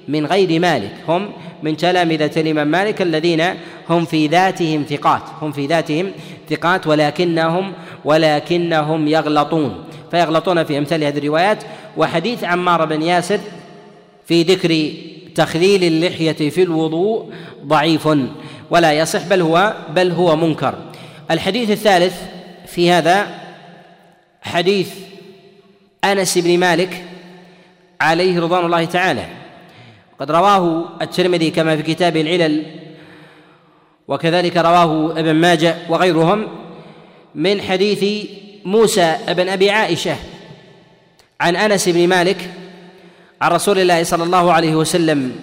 من 0.07 0.25
غير 0.25 0.59
مالك. 0.59 0.91
هم 1.07 1.29
من 1.63 1.77
تلامذة 1.77 2.31
الإمام 2.37 2.67
مالك 2.67 3.01
الذين 3.01 3.43
هم 3.89 4.05
في 4.05 4.27
ذاتهم 4.27 4.85
ثقات 4.89 5.21
هم 5.41 5.51
في 5.51 5.65
ذاتهم 5.65 6.11
ثقات 6.49 6.87
ولكنهم 6.87 7.73
ولكنهم 8.05 9.07
يغلطون. 9.07 9.75
فيغلطون 10.11 10.63
في 10.63 10.77
أمثال 10.77 11.03
هذه 11.03 11.17
الروايات. 11.17 11.63
وحديث 11.97 12.43
عمار 12.43 12.85
بن 12.85 13.01
ياسر 13.01 13.39
في 14.25 14.43
ذكر 14.43 14.91
تخليل 15.35 15.83
اللحية 15.83 16.49
في 16.49 16.63
الوضوء 16.63 17.29
ضعيف 17.65 18.09
ولا 18.69 18.93
يصح 18.93 19.27
بل 19.27 19.41
هو 19.41 19.73
بل 19.95 20.11
هو 20.11 20.35
منكر. 20.35 20.75
الحديث 21.31 21.71
الثالث 21.71 22.21
في 22.67 22.91
هذا 22.91 23.42
حديث 24.43 24.89
أنس 26.03 26.37
بن 26.37 26.59
مالك 26.59 27.03
عليه 28.01 28.39
رضوان 28.39 28.65
الله 28.65 28.85
تعالى. 28.85 29.25
قد 30.19 30.31
رواه 30.31 30.85
الترمذي 31.01 31.51
كما 31.51 31.77
في 31.77 31.83
كتاب 31.83 32.17
العلل 32.17 32.65
وكذلك 34.07 34.57
رواه 34.57 35.19
ابن 35.19 35.33
ماجه 35.35 35.75
وغيرهم 35.89 36.47
من 37.35 37.61
حديث 37.61 38.27
موسى 38.65 39.17
بن 39.27 39.49
أبي 39.49 39.69
عائشة 39.69 40.15
عن 41.41 41.55
أنس 41.55 41.89
بن 41.89 42.07
مالك 42.07 42.49
عن 43.41 43.51
رسول 43.51 43.79
الله 43.79 44.03
صلى 44.03 44.23
الله 44.23 44.53
عليه 44.53 44.75
وسلم 44.75 45.35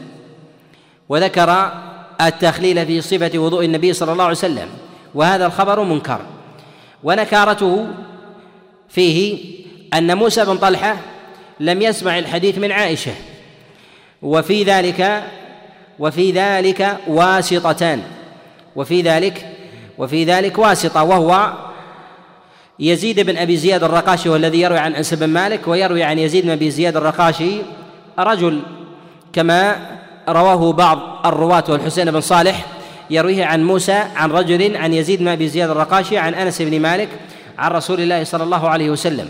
وذكر 1.09 1.73
التخليل 2.21 2.87
في 2.87 3.00
صفة 3.00 3.38
وضوء 3.38 3.64
النبي 3.64 3.92
صلى 3.92 4.12
الله 4.12 4.25
عليه 4.25 4.37
وسلم 4.37 4.69
وهذا 5.14 5.47
الخبر 5.47 5.83
منكر. 5.85 6.21
ونكارته 7.02 7.87
فيه 8.90 9.38
أن 9.94 10.16
موسى 10.16 10.44
بن 10.44 10.56
طلحة 10.56 10.97
لم 11.61 11.82
يسمع 11.82 12.18
الحديث 12.18 12.59
من 12.59 12.73
عائشة. 12.73 13.12
وفي 14.23 14.64
ذلك 14.64 15.23
وفي 15.99 16.32
ذلك 16.32 16.97
واسطتان. 17.06 18.02
وفي 18.76 19.02
ذلك 19.02 19.47
وفي 19.99 20.25
ذلك 20.25 20.59
واسطة 20.59 21.02
وهو 21.02 21.52
يزيد 22.78 23.20
بن 23.20 23.37
أبي 23.37 23.56
زياد 23.56 23.85
الرقاشي 23.85 24.28
والذي 24.28 24.61
يروي 24.61 24.78
عن 24.78 24.94
أنس 24.94 25.14
بن 25.14 25.26
مالك 25.26 25.68
ويروي 25.68 26.02
عن 26.02 26.18
يزيد 26.18 26.44
بن 26.44 26.50
أبي 26.50 26.70
زياد 26.70 26.97
الرقاشي 26.97 27.59
رجل 28.18 28.61
كما 29.32 29.76
رواه 30.28 30.73
بعض 30.73 30.99
الرواة 31.26 31.64
والحسين 31.68 32.11
بن 32.11 32.20
صالح 32.20 32.66
يرويه 33.11 33.44
عن 33.44 33.64
موسى 33.64 33.92
عن 33.92 34.30
رجل 34.30 34.76
عن 34.76 34.94
يزيد 34.94 35.18
بن 35.18 35.28
أبي 35.28 35.49
زياد 35.49 35.70
الرقاشي 35.70 36.18
عن 36.18 36.35
أنس 36.35 36.62
بن 36.62 36.80
مالك 36.80 37.09
عن 37.59 37.71
رسول 37.71 38.00
الله 38.00 38.25
صلى 38.25 38.45
الله 38.45 38.69
عليه 38.69 38.90
وسلم. 38.90 39.28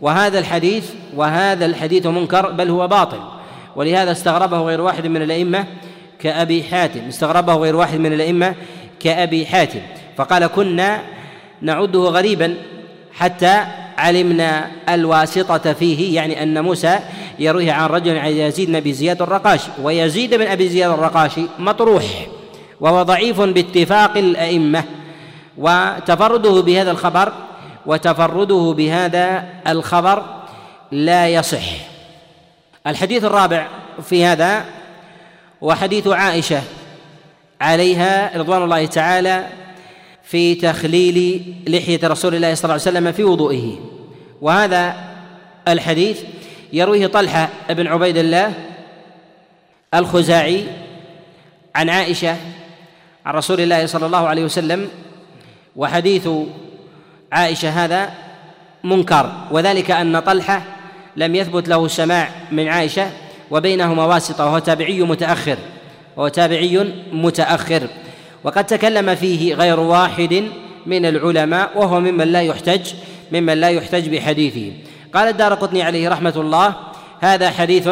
وهذا 0.00 0.38
الحديث 0.38 0.90
وهذا 1.16 1.66
الحديث 1.66 2.06
منكر 2.06 2.50
بل 2.50 2.70
هو 2.70 2.88
باطل. 2.88 3.20
ولهذا 3.76 4.12
استغربه 4.12 4.60
غير 4.60 4.80
واحد 4.80 5.06
من 5.06 5.22
الأئمة 5.22 5.64
كأبي 6.18 6.64
حاتم. 6.64 7.00
استغربه 7.08 7.54
غير 7.54 7.76
واحد 7.76 7.98
من 7.98 8.12
الأئمة 8.12 8.54
كأبي 9.00 9.46
حاتم. 9.46 9.80
فقال 10.16 10.46
كنا 10.46 11.02
نعده 11.60 12.00
غريبا 12.00 12.54
حتى 13.12 13.64
علمنا 13.98 14.70
الواسطة 14.88 15.72
فيه. 15.72 16.14
يعني 16.14 16.42
أن 16.42 16.64
موسى 16.64 16.98
يرويه 17.38 17.72
عن 17.72 17.88
رجل 17.88 18.18
عن 18.18 18.30
يزيد 18.30 18.68
بن 18.68 18.76
أبي 18.76 18.92
زياد 18.92 19.22
الرقاشي. 19.22 19.70
ويزيد 19.82 20.34
بن 20.34 20.46
أبي 20.46 20.68
زياد 20.68 20.90
الرقاشي 20.90 21.42
مطروح 21.58 22.04
وهو 22.80 23.02
ضعيف 23.02 23.40
باتفاق 23.40 24.16
الأئمة. 24.16 24.84
وتفرده 25.58 26.60
بهذا 26.60 26.90
الخبر 26.90 27.32
وتفرده 27.86 28.74
بهذا 28.76 29.44
الخبر 29.66 30.24
لا 30.92 31.28
يصح. 31.28 31.64
الحديث 32.86 33.24
الرابع 33.24 33.68
في 34.02 34.24
هذا 34.24 34.64
وحديث 35.60 36.06
عائشة 36.08 36.62
عليها 37.60 38.38
رضوان 38.38 38.62
الله 38.62 38.86
تعالى 38.86 39.46
في 40.22 40.54
تخليل 40.54 41.44
لحية 41.68 42.00
رسول 42.04 42.34
الله 42.34 42.54
صلى 42.54 42.64
الله 42.64 42.72
عليه 42.72 42.98
وسلم 42.98 43.12
في 43.12 43.24
وضوئه. 43.24 43.78
وهذا 44.40 44.94
الحديث 45.68 46.20
يرويه 46.72 47.06
طلحة 47.06 47.48
بن 47.70 47.86
عبيد 47.86 48.16
الله 48.16 48.52
الخزاعي 49.94 50.64
عن 51.74 51.90
عائشة 51.90 52.36
عن 53.26 53.34
رسول 53.34 53.60
الله 53.60 53.86
صلى 53.86 54.06
الله 54.06 54.28
عليه 54.28 54.44
وسلم 54.44 54.88
وحديث 55.76 56.28
عائشة 57.32 57.68
هذا 57.68 58.10
منكر 58.84 59.32
وذلك 59.50 59.90
أن 59.90 60.20
طلحة 60.20 60.62
لم 61.16 61.34
يثبت 61.34 61.68
له 61.68 61.84
السماع 61.84 62.28
من 62.52 62.68
عائشة 62.68 63.10
وبينهما 63.50 64.04
واسطه 64.04 64.46
وهو 64.46 64.58
تابعي 64.58 65.02
متأخر 65.02 65.58
وهو 66.16 66.28
تابعي 66.28 66.94
متأخر. 67.12 67.82
وقد 68.44 68.66
تكلم 68.66 69.14
فيه 69.14 69.54
غير 69.54 69.80
واحد 69.80 70.44
من 70.86 71.06
العلماء 71.06 71.70
وهو 71.74 72.00
ممن 72.00 72.28
لا 72.28 72.42
يحتج 72.42 72.92
ممن 73.32 73.60
لا 73.60 73.68
يحتج 73.68 74.08
بحديثه. 74.08 74.72
قال 75.14 75.28
الدار 75.28 75.54
قطني 75.54 75.82
عليه 75.82 76.08
رحمة 76.08 76.34
الله 76.36 76.74
هذا 77.20 77.50
حديث 77.50 77.88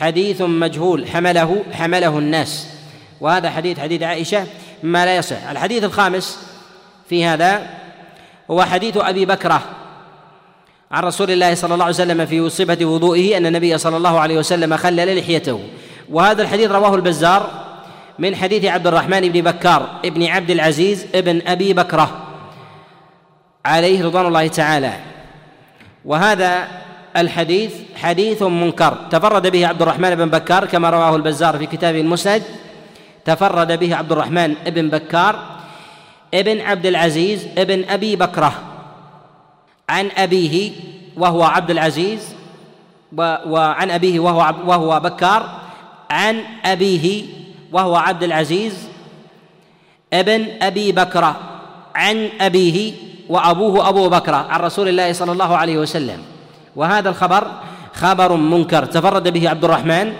حديث 0.00 0.42
مجهول 0.42 1.08
حمله 1.08 1.64
حمله 1.72 2.18
الناس. 2.18 2.66
وهذا 3.20 3.50
حديث 3.50 3.78
حديث 3.78 4.02
عائشة 4.02 4.46
ما 4.82 5.04
لا 5.04 5.16
يصح. 5.16 5.48
الحديث 5.50 5.84
الخامس 5.84 6.49
في 7.10 7.24
هذا 7.24 7.66
هو 8.50 8.62
حديث 8.62 8.96
أبي 8.96 9.26
بكرة 9.26 9.62
عن 10.90 11.02
رسول 11.02 11.30
الله 11.30 11.54
صلى 11.54 11.74
الله 11.74 11.84
عليه 11.84 11.94
وسلم 11.94 12.26
في 12.26 12.50
صفة 12.50 12.84
وضوئه 12.84 13.36
أن 13.36 13.46
النبي 13.46 13.78
صلى 13.78 13.96
الله 13.96 14.20
عليه 14.20 14.38
وسلم 14.38 14.76
خلل 14.76 15.18
لحيته. 15.18 15.60
وهذا 16.10 16.42
الحديث 16.42 16.70
رواه 16.70 16.94
البزار 16.94 17.50
من 18.18 18.36
حديث 18.36 18.64
عبد 18.64 18.86
الرحمن 18.86 19.20
بن 19.20 19.40
بكار 19.40 19.88
ابن 20.04 20.26
عبد 20.26 20.50
العزيز 20.50 21.06
ابن 21.14 21.42
أبي 21.46 21.72
بكرة 21.72 22.10
عليه 23.64 24.04
رضوان 24.04 24.26
الله 24.26 24.46
تعالى. 24.48 24.92
وهذا 26.04 26.68
الحديث 27.16 27.72
حديث 27.96 28.42
منكر. 28.42 28.96
تفرد 29.10 29.46
به 29.46 29.66
عبد 29.66 29.82
الرحمن 29.82 30.14
بن 30.14 30.30
بكار 30.30 30.66
كما 30.66 30.90
رواه 30.90 31.16
البزار 31.16 31.58
في 31.58 31.66
كتابه 31.66 32.00
المسند. 32.00 32.42
تفرد 33.24 33.72
به 33.72 33.96
عبد 33.96 34.12
الرحمن 34.12 34.54
بن 34.66 34.88
بكار 34.88 35.59
ابن 36.34 36.60
عبد 36.60 36.86
العزيز 36.86 37.46
ابن 37.58 37.84
أبي 37.88 38.16
بكرة. 38.16 38.52
عن 39.88 40.10
أبيه 40.16 40.72
وهو 41.16 41.42
عبد 41.42 41.70
العزيز 41.70 42.34
وعن 43.46 43.90
أبيه 43.90 44.20
وهو 44.20 44.54
وهو 44.66 45.00
بكار. 45.00 45.60
عن 46.10 46.42
أبيه 46.64 47.24
وهو 47.72 47.96
عبد 47.96 48.22
العزيز 48.22 48.88
ابن 50.12 50.46
أبي 50.62 50.92
بكرة. 50.92 51.36
عن 51.94 52.28
أبيه 52.40 52.92
وأبوه 53.28 53.88
أبو 53.88 54.08
بكرة 54.08 54.36
عن 54.36 54.60
رسول 54.60 54.88
الله 54.88 55.12
صلى 55.12 55.32
الله 55.32 55.56
عليه 55.56 55.78
وسلم. 55.78 56.22
وهذا 56.76 57.08
الخبر 57.08 57.46
خبر 57.94 58.36
منكر 58.36 58.84
تفرد 58.84 59.28
به 59.28 59.50
عبد 59.50 59.64
الرحمن 59.64 60.12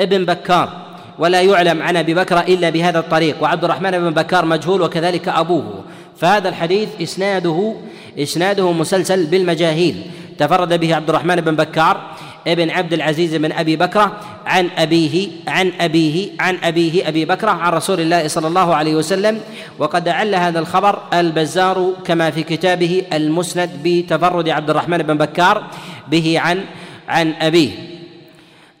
ابن 0.00 0.24
بكار. 0.24 0.85
ولا 1.18 1.42
يعلم 1.42 1.82
عن 1.82 1.96
أبي 1.96 2.14
بكر 2.14 2.40
إلا 2.40 2.70
بهذا 2.70 2.98
الطريق. 2.98 3.42
وعبد 3.42 3.64
الرحمن 3.64 3.90
بن 3.90 4.10
بكار 4.10 4.44
مجهول 4.44 4.82
وكذلك 4.82 5.28
أبوه. 5.28 5.84
فهذا 6.16 6.48
الحديث 6.48 6.88
إسناده 7.02 7.74
إسناده 8.18 8.72
مسلسل 8.72 9.26
بالمجاهيل. 9.26 10.02
تفرد 10.38 10.80
به 10.80 10.94
عبد 10.94 11.08
الرحمن 11.08 11.36
بن 11.36 11.56
بكار 11.56 12.16
ابن 12.46 12.70
عبد 12.70 12.92
العزيز 12.92 13.34
بن 13.34 13.52
أبي 13.52 13.76
بكرة 13.76 14.20
عن 14.46 14.68
أبيه 14.78 15.28
عن 15.48 15.72
أبيه 15.80 16.28
عن 16.40 16.58
أبيه 16.62 17.08
أبي 17.08 17.24
بكرة 17.24 17.50
عن 17.50 17.72
رسول 17.72 18.00
الله 18.00 18.28
صلى 18.28 18.46
الله 18.46 18.74
عليه 18.74 18.94
وسلم. 18.94 19.40
وقد 19.78 20.08
أعل 20.08 20.34
هذا 20.34 20.58
الخبر 20.58 21.02
البزار 21.12 21.92
كما 22.04 22.30
في 22.30 22.42
كتابه 22.42 23.02
المسند 23.12 23.70
بتفرد 23.84 24.48
عبد 24.48 24.70
الرحمن 24.70 24.98
بن 24.98 25.18
بكار 25.18 25.64
به 26.08 26.40
عن 26.40 26.64
عن 27.08 27.34
أبيه. 27.40 27.70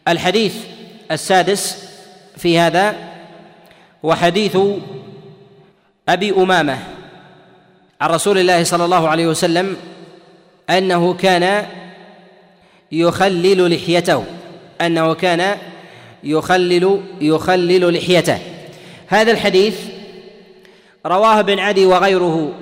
الحديث 0.08 0.54
السادس 1.10 1.85
في 2.36 2.58
هذا 2.58 2.96
هو 4.04 4.14
حديث 4.14 4.58
أبي 6.08 6.30
أمامة 6.30 6.78
عن 8.00 8.10
رسول 8.10 8.38
الله 8.38 8.64
صلى 8.64 8.84
الله 8.84 9.08
عليه 9.08 9.26
وسلم 9.26 9.76
أنه 10.70 11.14
كان 11.14 11.66
يخلل 12.92 13.74
لحيته 13.74 14.24
أنه 14.80 15.14
كان 15.14 15.58
يخلل 16.24 17.00
يخلل 17.20 17.94
لحيته. 17.94 18.38
هذا 19.06 19.32
الحديث 19.32 19.80
رواه 21.06 21.40
ابن 21.40 21.58
عدي 21.58 21.86
وغيره 21.86 22.54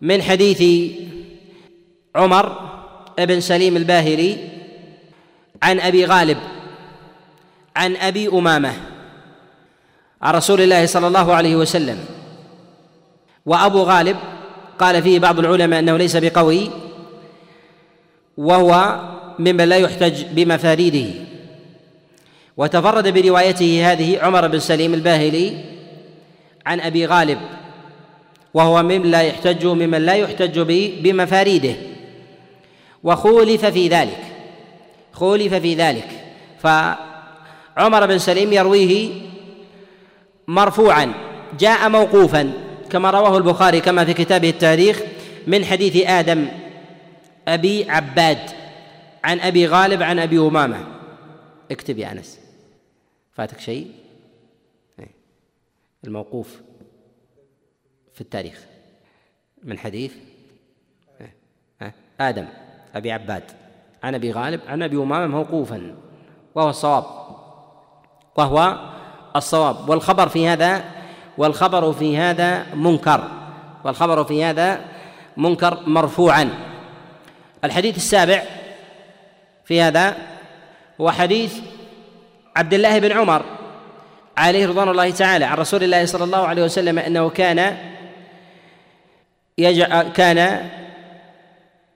من 0.00 0.22
حديث 0.22 0.92
عمر 2.14 2.70
بن 3.18 3.40
سليم 3.40 3.76
الباهلي 3.76 4.36
عن 5.62 5.80
أبي 5.80 6.04
غالب 6.04 6.38
عن 7.78 7.96
أبي 7.96 8.28
أمامة 8.28 8.72
عن 10.22 10.34
رسول 10.34 10.60
الله 10.60 10.86
صلى 10.86 11.06
الله 11.06 11.34
عليه 11.34 11.56
وسلم. 11.56 11.98
وأبو 13.46 13.82
غالب 13.82 14.16
قال 14.78 15.02
فيه 15.02 15.18
بعض 15.18 15.38
العلماء 15.38 15.78
أنه 15.78 15.96
ليس 15.96 16.16
بقوي 16.16 16.70
وهو 18.36 19.00
ممن 19.38 19.68
لا 19.68 19.76
يحتج 19.76 20.24
بمفاريده. 20.24 21.14
وتفرد 22.56 23.08
بروايته 23.08 23.92
هذه 23.92 24.18
عمر 24.20 24.48
بن 24.48 24.58
سليم 24.58 24.94
الباهلي 24.94 25.64
عن 26.66 26.80
أبي 26.80 27.06
غالب 27.06 27.38
وهو 28.54 28.82
ممن 28.82 29.10
لا 29.10 29.22
يحتج 29.22 29.66
ممن 29.66 30.06
لا 30.06 30.14
يحتج 30.14 30.58
بمفاريده. 31.02 31.74
وخولف 33.04 33.64
في 33.64 33.88
ذلك 33.88 34.24
خولف 35.12 35.54
في 35.54 35.74
ذلك. 35.74 36.08
فعمر 37.78 38.06
بن 38.06 38.18
سليم 38.18 38.52
يرويه 38.52 39.22
مرفوعا 40.48 41.12
جاء 41.58 41.88
موقوفا 41.88 42.52
كما 42.90 43.10
رواه 43.10 43.38
البخاري 43.38 43.80
كما 43.80 44.04
في 44.04 44.14
كتابه 44.14 44.50
التاريخ 44.50 45.02
من 45.46 45.64
حديث 45.64 46.06
آدم 46.06 46.48
أبي 47.48 47.90
عباد 47.90 48.38
عن 49.24 49.40
أبي 49.40 49.66
غالب 49.66 50.02
عن 50.02 50.18
أبي 50.18 50.38
أمامة. 50.38 50.86
اكتب 51.70 51.98
يا 51.98 52.12
أنس. 52.12 52.40
فاتك 53.32 53.60
شيء؟ 53.60 53.92
إيه. 54.98 55.10
الموقوف 56.04 56.60
في 58.14 58.20
التاريخ. 58.20 58.64
من 59.62 59.78
حديث؟ 59.78 60.12
إيه. 61.20 61.94
آدم 62.20 62.46
أبي 62.94 63.12
عباد. 63.12 63.44
عن 64.02 64.14
أبي 64.14 64.32
غالب 64.32 64.60
عن 64.68 64.82
أبي 64.82 64.96
أمامة 64.96 65.26
موقوفا 65.26 65.96
وهو 66.54 66.70
الصواب. 66.70 67.27
وهو 68.38 68.78
الصواب. 69.36 69.88
والخبر 69.88 70.28
في 70.28 70.48
هذا 70.48 70.84
والخبر 71.38 71.92
في 71.92 72.18
هذا 72.18 72.66
منكر. 72.74 73.24
والخبر 73.84 74.24
في 74.24 74.44
هذا 74.44 74.80
منكر 75.36 75.78
مرفوعا. 75.86 76.50
الحديث 77.64 77.96
السابع 77.96 78.42
في 79.64 79.80
هذا 79.80 80.16
هو 81.00 81.10
حديث 81.10 81.54
عبد 82.56 82.74
الله 82.74 82.98
بن 82.98 83.12
عمر 83.12 83.42
عليه 84.36 84.66
رضوان 84.66 84.88
الله 84.88 85.10
تعالى 85.10 85.44
عن 85.44 85.56
رسول 85.58 85.84
الله 85.84 86.06
صلى 86.06 86.24
الله 86.24 86.46
عليه 86.46 86.62
وسلم 86.62 86.98
أنه 86.98 87.30
كان 87.30 87.76
يجع 89.58 90.02
كان 90.02 90.70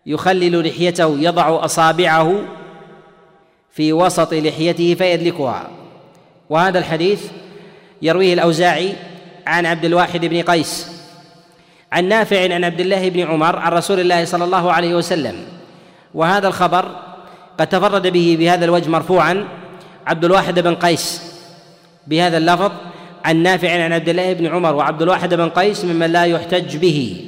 يخلل 0.06 0.68
لحيته 0.68 1.18
يضع 1.18 1.64
أصابعه 1.64 2.44
في 3.70 3.92
وسط 3.92 4.34
لحيته 4.34 4.94
فيدلكها. 4.94 5.81
وهذا 6.50 6.78
الحديث 6.78 7.22
يرويه 8.02 8.34
الأوزاعي 8.34 8.92
عن 9.46 9.66
عبد 9.66 9.84
الواحد 9.84 10.26
بن 10.26 10.42
قيس 10.42 10.86
عن 11.92 12.04
نافع 12.04 12.54
عن 12.54 12.64
عبد 12.64 12.80
الله 12.80 13.08
بن 13.08 13.20
عمر 13.20 13.56
عن 13.56 13.72
رسول 13.72 14.00
الله 14.00 14.24
صلى 14.24 14.44
الله 14.44 14.72
عليه 14.72 14.94
وسلم 14.94 15.34
وهذا 16.14 16.48
الخبر 16.48 16.96
قد 17.58 17.66
تفرد 17.66 18.06
به 18.06 18.36
بهذا 18.38 18.64
الوجه 18.64 18.88
مرفوعا 18.88 19.48
عبد 20.06 20.24
الواحد 20.24 20.60
بن 20.60 20.74
قيس 20.74 21.22
بهذا 22.06 22.38
اللفظ 22.38 22.72
عن 23.24 23.36
نافع 23.36 23.84
عن 23.84 23.92
عبد 23.92 24.08
الله 24.08 24.32
بن 24.32 24.46
عمر 24.46 24.74
وعبد 24.74 25.02
الواحد 25.02 25.34
بن 25.34 25.48
قيس 25.48 25.84
ممن 25.84 26.12
لا 26.12 26.24
يحتج 26.24 26.76
به 26.76 27.24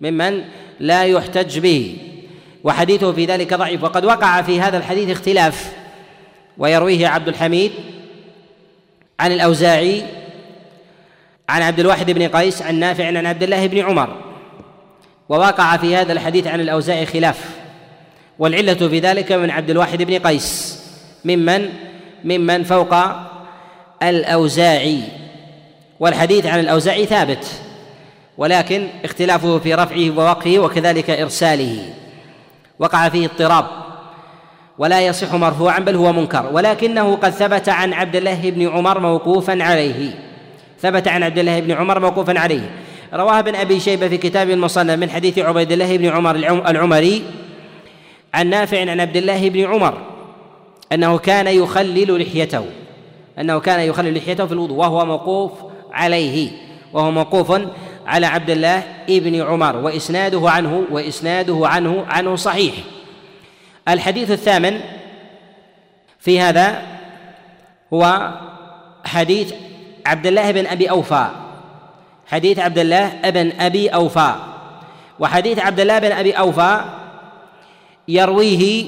ممن 0.00 0.44
لا 0.80 1.04
يحتج 1.04 1.58
به 1.58 1.96
وحديثه 2.64 3.12
في 3.12 3.24
ذلك 3.24 3.54
ضعيف 3.54 3.82
وقد 3.82 4.04
وقع 4.04 4.42
في 4.42 4.60
هذا 4.60 4.78
الحديث 4.78 5.10
اختلاف 5.10 5.72
ويرويه 6.58 7.08
عبد 7.08 7.28
الحميد 7.28 7.72
عن 9.22 9.32
الأوزاعي 9.32 10.02
عن 11.48 11.62
عبد 11.62 11.80
الواحد 11.80 12.10
بن 12.10 12.28
قيس 12.28 12.62
عن 12.62 12.74
نافع 12.74 13.06
عن 13.06 13.26
عبد 13.26 13.42
الله 13.42 13.66
بن 13.66 13.78
عمر. 13.78 14.16
ووقع 15.28 15.76
في 15.76 15.96
هذا 15.96 16.12
الحديث 16.12 16.46
عن 16.46 16.60
الأوزاعي 16.60 17.06
خلاف. 17.06 17.50
والعلة 18.38 18.74
في 18.74 18.98
ذلك 18.98 19.32
من 19.32 19.50
عبد 19.50 19.70
الواحد 19.70 20.02
بن 20.02 20.18
قيس 20.18 20.78
ممن 21.24 21.68
ممن 22.24 22.64
فوق 22.64 22.94
الأوزاعي. 24.02 25.00
والحديث 26.00 26.46
عن 26.46 26.60
الأوزاعي 26.60 27.06
ثابت 27.06 27.46
ولكن 28.38 28.88
اختلافه 29.04 29.58
في 29.58 29.74
رفعه 29.74 30.10
ووقفه 30.10 30.58
وكذلك 30.58 31.10
إرساله. 31.10 31.94
وقع 32.78 33.08
فيه 33.08 33.26
اضطراب. 33.26 33.66
ولا 34.78 35.00
يصح 35.00 35.34
مرفوعا 35.34 35.78
بل 35.78 35.96
هو 35.96 36.12
منكر. 36.12 36.50
ولكنه 36.52 37.16
قد 37.16 37.30
ثبت 37.30 37.68
عن 37.68 37.92
عبد 37.92 38.16
الله 38.16 38.50
بن 38.50 38.68
عمر 38.68 39.00
موقوفا 39.00 39.62
عليه. 39.62 40.10
ثبت 40.80 41.08
عن 41.08 41.22
عبد 41.22 41.38
الله 41.38 41.60
بن 41.60 41.72
عمر 41.72 42.00
موقوفا 42.00 42.38
عليه. 42.38 42.70
رواه 43.14 43.38
ابن 43.38 43.54
أبي 43.54 43.80
شيبة 43.80 44.08
في 44.08 44.16
كتاب 44.16 44.50
المصنف 44.50 44.98
من 44.98 45.10
حديث 45.10 45.38
عبيد 45.38 45.72
الله 45.72 45.96
بن 45.96 46.06
عمر 46.06 46.36
العمري 46.68 47.22
عن 48.34 48.46
نافع 48.46 48.80
عن 48.80 49.00
عبد 49.00 49.16
الله 49.16 49.48
بن 49.48 49.64
عمر 49.64 49.98
أنه 50.92 51.18
كان 51.18 51.46
يخلل 51.46 52.22
لحيته. 52.22 52.64
أنه 53.38 53.58
كان 53.58 53.80
يخلل 53.80 54.18
لحيته 54.18 54.46
في 54.46 54.52
الوضوء 54.52 54.78
وهو 54.78 55.04
موقوف 55.04 55.52
عليه. 55.92 56.50
وهو 56.92 57.10
موقوف 57.10 57.60
على 58.06 58.26
عبد 58.26 58.50
الله 58.50 58.82
بن 59.08 59.42
عمر 59.42 59.76
وإسناده 59.76 60.50
عنه 60.50 60.84
وإسناده 60.90 61.60
عنه 61.62 62.04
عنه 62.08 62.36
صحيح. 62.36 62.74
الحديث 63.88 64.30
الثامن 64.30 64.80
في 66.18 66.40
هذا 66.40 66.82
هو 67.92 68.32
حديث 69.04 69.54
عبد 70.06 70.26
الله 70.26 70.50
بن 70.50 70.66
أبي 70.66 70.90
أوفى. 70.90 71.26
حديث 72.26 72.58
عبد 72.58 72.78
الله 72.78 73.30
بن 73.30 73.52
أبي 73.60 73.88
أوفى. 73.88 74.34
وحديث 75.18 75.58
عبد 75.58 75.80
الله 75.80 75.98
بن 75.98 76.12
أبي 76.12 76.32
أوفى 76.32 76.80
يرويه 78.08 78.86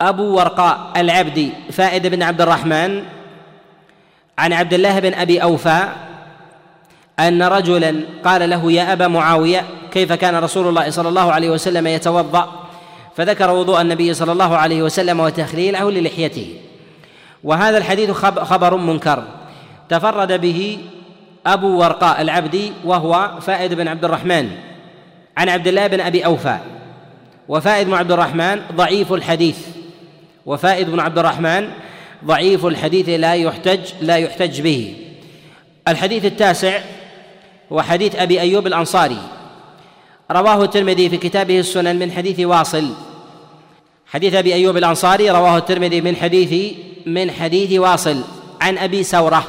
أبو 0.00 0.36
ورقاء 0.36 0.92
العبدي 0.96 1.50
فائد 1.72 2.06
بن 2.06 2.22
عبد 2.22 2.40
الرحمن 2.40 3.02
عن 4.38 4.52
عبد 4.52 4.74
الله 4.74 5.00
بن 5.00 5.14
أبي 5.14 5.42
أوفى 5.42 5.88
أن 7.18 7.42
رجلا 7.42 8.00
قال 8.24 8.50
له 8.50 8.72
يا 8.72 8.92
أبا 8.92 9.08
معاوية 9.08 9.64
كيف 9.90 10.12
كان 10.12 10.36
رسول 10.36 10.68
الله 10.68 10.90
صلى 10.90 11.08
الله 11.08 11.32
عليه 11.32 11.50
وسلم 11.50 11.86
يتوضأ؟ 11.86 12.65
فذكر 13.16 13.50
وضوء 13.50 13.80
النبي 13.80 14.14
صلى 14.14 14.32
الله 14.32 14.56
عليه 14.56 14.82
وسلم 14.82 15.20
وتخليله 15.20 15.90
للحيته. 15.90 16.54
وهذا 17.44 17.78
الحديث 17.78 18.10
خبر 18.10 18.76
منكر. 18.76 19.24
تفرد 19.88 20.40
به 20.40 20.78
أبو 21.46 21.78
ورقاء 21.78 22.22
العبدي 22.22 22.72
وهو 22.84 23.30
فائد 23.40 23.74
بن 23.74 23.88
عبد 23.88 24.04
الرحمن 24.04 24.50
عن 25.36 25.48
عبد 25.48 25.66
الله 25.68 25.86
بن 25.86 26.00
أبي 26.00 26.24
أوفى. 26.24 26.58
وفائد 27.48 27.86
بن 27.86 27.94
عبد 27.94 28.12
الرحمن 28.12 28.62
ضعيف 28.72 29.12
الحديث. 29.12 29.58
وفائد 30.46 30.90
بن 30.90 31.00
عبد 31.00 31.18
الرحمن 31.18 31.68
ضعيف 32.24 32.66
الحديث 32.66 33.08
لا 33.08 33.34
يحتج 33.34 33.80
لا 34.00 34.16
يحتج 34.16 34.60
به. 34.60 34.96
الحديث 35.88 36.24
التاسع 36.24 36.80
هو 37.72 37.82
حديث 37.82 38.16
أبي 38.16 38.40
أيوب 38.40 38.66
الأنصاري. 38.66 39.18
رواه 40.30 40.64
الترمذي 40.64 41.08
في 41.08 41.16
كتابه 41.16 41.60
السنن 41.60 41.98
من 41.98 42.12
حديث 42.12 42.40
واصل. 42.40 42.90
حديث 44.06 44.34
أبي 44.34 44.54
أيوب 44.54 44.76
الأنصاري 44.76 45.30
رواه 45.30 45.56
الترمذي 45.56 46.00
من 46.00 46.16
حديث 46.16 46.74
من 47.06 47.30
حديث 47.30 47.80
واصل. 47.80 48.20
عن 48.60 48.78
أبي 48.78 49.02
سورة 49.02 49.44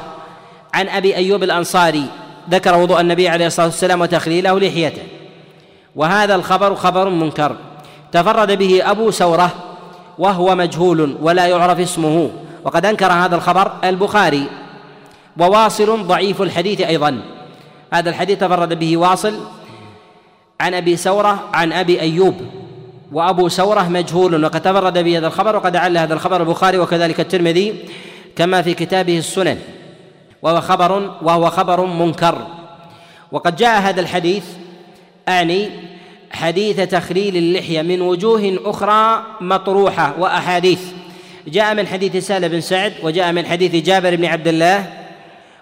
عن 0.74 0.88
أبي 0.88 1.16
أيوب 1.16 1.42
الأنصاري. 1.42 2.04
ذكر 2.50 2.76
وضوء 2.76 3.00
النبي 3.00 3.28
عليه 3.28 3.46
الصلاة 3.46 3.66
والسلام 3.66 4.00
وتخليله 4.00 4.60
لحيته. 4.60 5.02
وهذا 5.96 6.34
الخبر 6.34 6.74
خبر 6.74 7.08
منكر. 7.08 7.56
تفرد 8.12 8.52
به 8.52 8.90
أبو 8.90 9.10
سورة 9.10 9.50
وهو 10.18 10.54
مجهول 10.54 11.16
ولا 11.22 11.46
يعرف 11.46 11.80
اسمه. 11.80 12.30
وقد 12.64 12.86
أنكر 12.86 13.12
هذا 13.12 13.36
الخبر 13.36 13.72
البخاري. 13.84 14.46
وواصل 15.38 16.06
ضعيف 16.06 16.42
الحديث 16.42 16.80
أيضا. 16.80 17.22
هذا 17.92 18.10
الحديث 18.10 18.38
تفرد 18.38 18.78
به 18.78 18.96
واصل. 18.96 19.34
عن 20.60 20.74
أبي 20.74 20.96
سورة 20.96 21.48
عن 21.52 21.72
أبي 21.72 22.00
أيوب 22.00 22.34
وأبو 23.12 23.48
سورة 23.48 23.82
مجهول. 23.82 24.44
وقد 24.44 24.60
تفرد 24.60 24.98
بهذا 24.98 25.26
الخبر 25.26 25.56
وقد 25.56 25.76
عل 25.76 25.98
هذا 25.98 26.14
الخبر 26.14 26.40
البخاري 26.40 26.78
وكذلك 26.78 27.20
الترمذي 27.20 27.74
كما 28.36 28.62
في 28.62 28.74
كتابه 28.74 29.18
السنن. 29.18 29.58
وهو 30.42 30.60
خبر 30.60 31.10
وهو 31.22 31.50
خبر 31.50 31.84
منكر. 31.84 32.46
وقد 33.32 33.56
جاء 33.56 33.80
هذا 33.80 34.00
الحديث 34.00 34.44
أعني 35.28 35.70
حديث 36.30 36.80
تخليل 36.80 37.36
اللحية 37.36 37.82
من 37.82 38.00
وجوه 38.00 38.58
أخرى 38.64 39.22
مطروحة 39.40 40.14
وأحاديث. 40.18 40.80
جاء 41.48 41.74
من 41.74 41.86
حديث 41.86 42.26
سهل 42.26 42.48
بن 42.48 42.60
سعد 42.60 42.92
وجاء 43.02 43.32
من 43.32 43.46
حديث 43.46 43.86
جابر 43.86 44.16
بن 44.16 44.24
عبد 44.24 44.48
الله 44.48 44.86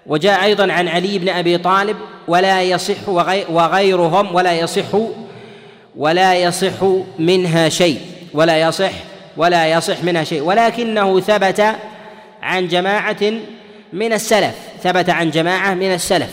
وجاء 0.07 0.45
أيضا 0.45 0.73
عن 0.73 0.89
علي 0.89 1.19
بن 1.19 1.29
أبي 1.29 1.59
طالب 1.59 1.97
ولا 2.29 2.63
يصح 2.63 3.09
وغيرهم 3.49 4.35
ولا 4.35 4.53
يصح 4.53 4.99
ولا 5.97 6.35
يصح 6.35 6.83
منها 7.19 7.69
شيء 7.69 8.01
ولا 8.35 8.61
يصح 8.61 8.93
ولا 9.37 9.67
يصح 9.67 10.03
منها 10.03 10.25
شيء. 10.25 10.43
ولكنه 10.43 11.21
ثبت 11.21 11.77
عن 12.43 12.69
جماعة 12.69 13.33
من 13.93 14.13
السلف 14.13 14.55
ثبت 14.83 15.11
عن 15.11 15.31
جماعة 15.31 15.75
من 15.75 15.95
السلف. 15.95 16.31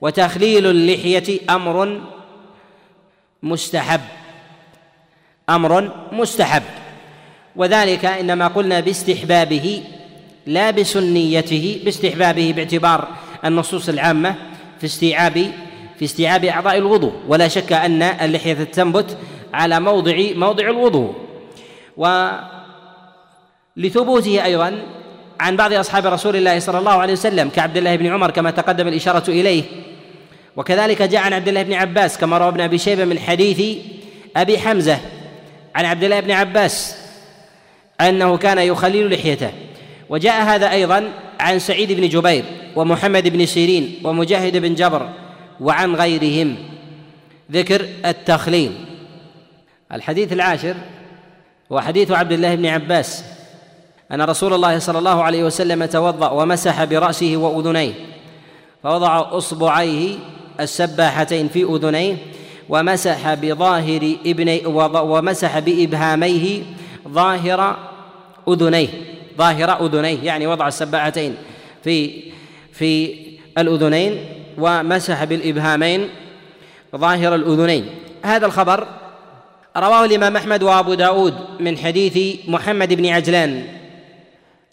وتخليل 0.00 0.66
اللحية 0.66 1.40
أمر 1.50 2.00
مستحب 3.42 4.00
أمر 5.48 5.92
مستحب. 6.12 6.62
وذلك 7.56 8.04
إنما 8.04 8.48
قلنا 8.48 8.80
باستحبابه. 8.80 9.82
لا 10.48 10.70
بسنيته 10.70 11.80
باستحبابه 11.84 12.52
باعتبار 12.56 13.08
النصوص 13.44 13.88
العامة 13.88 14.34
في 14.80 14.86
استيعاب 14.86 15.52
في 15.98 16.04
استيعاب 16.04 16.44
أعضاء 16.44 16.78
الوضوء. 16.78 17.12
ولا 17.28 17.48
شك 17.48 17.72
أن 17.72 18.02
اللحية 18.02 18.52
تنبت 18.52 19.16
على 19.54 19.80
موضع 19.80 20.16
موضع 20.34 20.68
الوضوء. 20.68 21.14
ولثبوته 23.76 24.44
أيضا 24.44 24.82
عن 25.40 25.56
بعض 25.56 25.72
أصحاب 25.72 26.06
رسول 26.06 26.36
الله 26.36 26.58
صلى 26.58 26.78
الله 26.78 26.92
عليه 26.92 27.12
وسلم 27.12 27.48
كعبد 27.48 27.76
الله 27.76 27.96
بن 27.96 28.06
عمر 28.06 28.30
كما 28.30 28.50
تقدم 28.50 28.88
الإشارة 28.88 29.30
إليه. 29.30 29.64
وكذلك 30.56 31.02
جاء 31.02 31.22
عن 31.22 31.32
عبد 31.32 31.48
الله 31.48 31.62
بن 31.62 31.72
عباس 31.72 32.18
كما 32.18 32.38
روى 32.38 32.48
ابن 32.48 32.60
أبي 32.60 32.78
شيبة 32.78 33.04
من 33.04 33.18
حديث 33.18 33.78
أبي 34.36 34.58
حمزة 34.58 34.98
عن 35.74 35.84
عبد 35.84 36.04
الله 36.04 36.20
بن 36.20 36.30
عباس 36.30 36.96
أنه 38.00 38.36
كان 38.36 38.58
يخلل 38.58 39.14
لحيته. 39.14 39.50
وجاء 40.10 40.42
هذا 40.42 40.70
أيضا 40.70 41.12
عن 41.40 41.58
سعيد 41.58 41.92
بن 41.92 42.08
جبير 42.08 42.44
ومحمد 42.76 43.28
بن 43.28 43.46
سيرين 43.46 43.94
ومجاهد 44.04 44.56
بن 44.56 44.74
جبر 44.74 45.08
وعن 45.60 45.94
غيرهم. 45.94 46.56
ذكر 47.52 47.88
التخليل. 48.06 48.72
الحديث 49.92 50.32
العاشر 50.32 50.74
هو 51.72 51.80
حديث 51.80 52.10
عبد 52.10 52.32
الله 52.32 52.54
بن 52.54 52.66
عباس. 52.66 53.24
أن 54.12 54.22
رسول 54.22 54.54
الله 54.54 54.78
صلى 54.78 54.98
الله 54.98 55.22
عليه 55.22 55.44
وسلم 55.44 55.84
توضأ 55.84 56.30
ومسح 56.30 56.84
برأسه 56.84 57.36
وأذنيه 57.36 57.92
فوضع 58.82 59.36
أصبعيه 59.38 60.16
السباحتين 60.60 61.48
في 61.48 61.62
أذنيه 61.64 62.16
ومسح 62.68 63.34
بظاهر 63.34 64.16
ابني 64.26 64.66
ومسح 64.66 65.58
بإبهاميه 65.58 66.62
ظاهر 67.08 67.76
أذنيه. 68.48 68.88
ظاهر 69.38 69.86
أذنيه 69.86 70.24
يعني 70.24 70.46
وضع 70.46 70.68
السباحتين 70.68 71.34
في 71.84 72.22
في 72.72 73.14
الأذنين 73.58 74.24
ومسح 74.58 75.24
بالإبهامين 75.24 76.08
ظاهر 76.96 77.34
الأذنين. 77.34 77.86
هذا 78.22 78.46
الخبر 78.46 78.86
رواه 79.76 80.04
الإمام 80.04 80.36
أحمد 80.36 80.62
وأبو 80.62 80.94
داود 80.94 81.34
من 81.60 81.78
حديث 81.78 82.36
محمد 82.48 82.94
بن 82.94 83.06
عجلان 83.06 83.64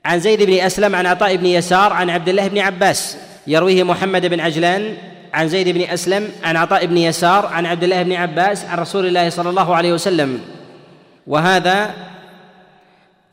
عن 0.05 0.19
زيد 0.19 0.43
بن 0.43 0.53
أسلم 0.53 0.95
عن 0.95 1.05
عطاء 1.05 1.35
بن 1.35 1.45
يسار 1.45 1.93
عن 1.93 2.09
عبد 2.09 2.29
الله 2.29 2.47
بن 2.47 2.57
عباس 2.57 3.17
يرويه 3.47 3.83
محمد 3.83 4.25
بن 4.25 4.39
عجلان 4.39 4.97
عن 5.33 5.47
زيد 5.47 5.69
بن 5.69 5.81
أسلم 5.81 6.29
عن 6.43 6.57
عطاء 6.57 6.85
بن 6.85 6.97
يسار 6.97 7.45
عن 7.45 7.65
عبد 7.65 7.83
الله 7.83 8.03
بن 8.03 8.13
عباس 8.13 8.65
عن 8.65 8.77
رسول 8.77 9.05
الله 9.05 9.29
صلى 9.29 9.49
الله 9.49 9.75
عليه 9.75 9.93
وسلم. 9.93 10.41
وهذا 11.27 11.93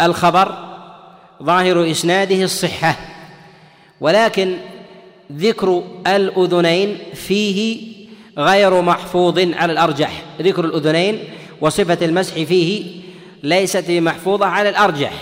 الخبر 0.01 0.72
ظاهر 1.43 1.91
إسناده 1.91 2.45
الصحة 2.45 2.97
ولكن 4.01 4.57
ذكر 5.33 5.83
الأذنين 6.07 6.99
فيه 7.15 7.93
غير 8.39 8.83
محفوظ 8.83 9.39
على 9.39 9.73
الأرجح. 9.73 10.23
ذكر 10.41 10.65
الأذنين 10.65 11.19
وصفة 11.61 11.99
المسح 12.03 12.35
فيه 12.35 13.03
ليست 13.43 13.91
محفوظة 13.91 14.47
على 14.47 14.69
الأرجح. 14.69 15.13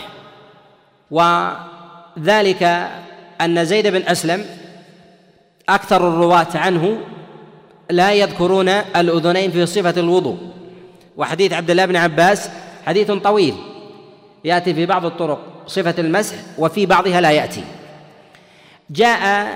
وذلك 1.11 2.63
أن 3.41 3.65
زيد 3.65 3.87
بن 3.87 4.03
أسلم 4.03 4.47
أكثر 5.69 6.09
الرواة 6.09 6.49
عنه 6.55 6.99
لا 7.91 8.13
يذكرون 8.13 8.69
الأذنين 8.69 9.51
في 9.51 9.67
صفة 9.67 10.01
الوضوء. 10.01 10.39
وحديث 11.17 11.53
عبد 11.53 11.71
الله 11.71 11.87
بن 11.87 11.97
عباس 11.97 12.51
حديث 12.87 13.11
طويل 13.11 13.55
يأتي 14.45 14.75
في 14.75 14.87
بعض 14.87 15.05
الطرق. 15.05 15.50
صفة 15.71 15.95
المسح 15.99 16.35
وفي 16.59 16.87
بعضها 16.87 17.21
لا 17.21 17.31
يأتي. 17.31 17.65
جاء 18.91 19.49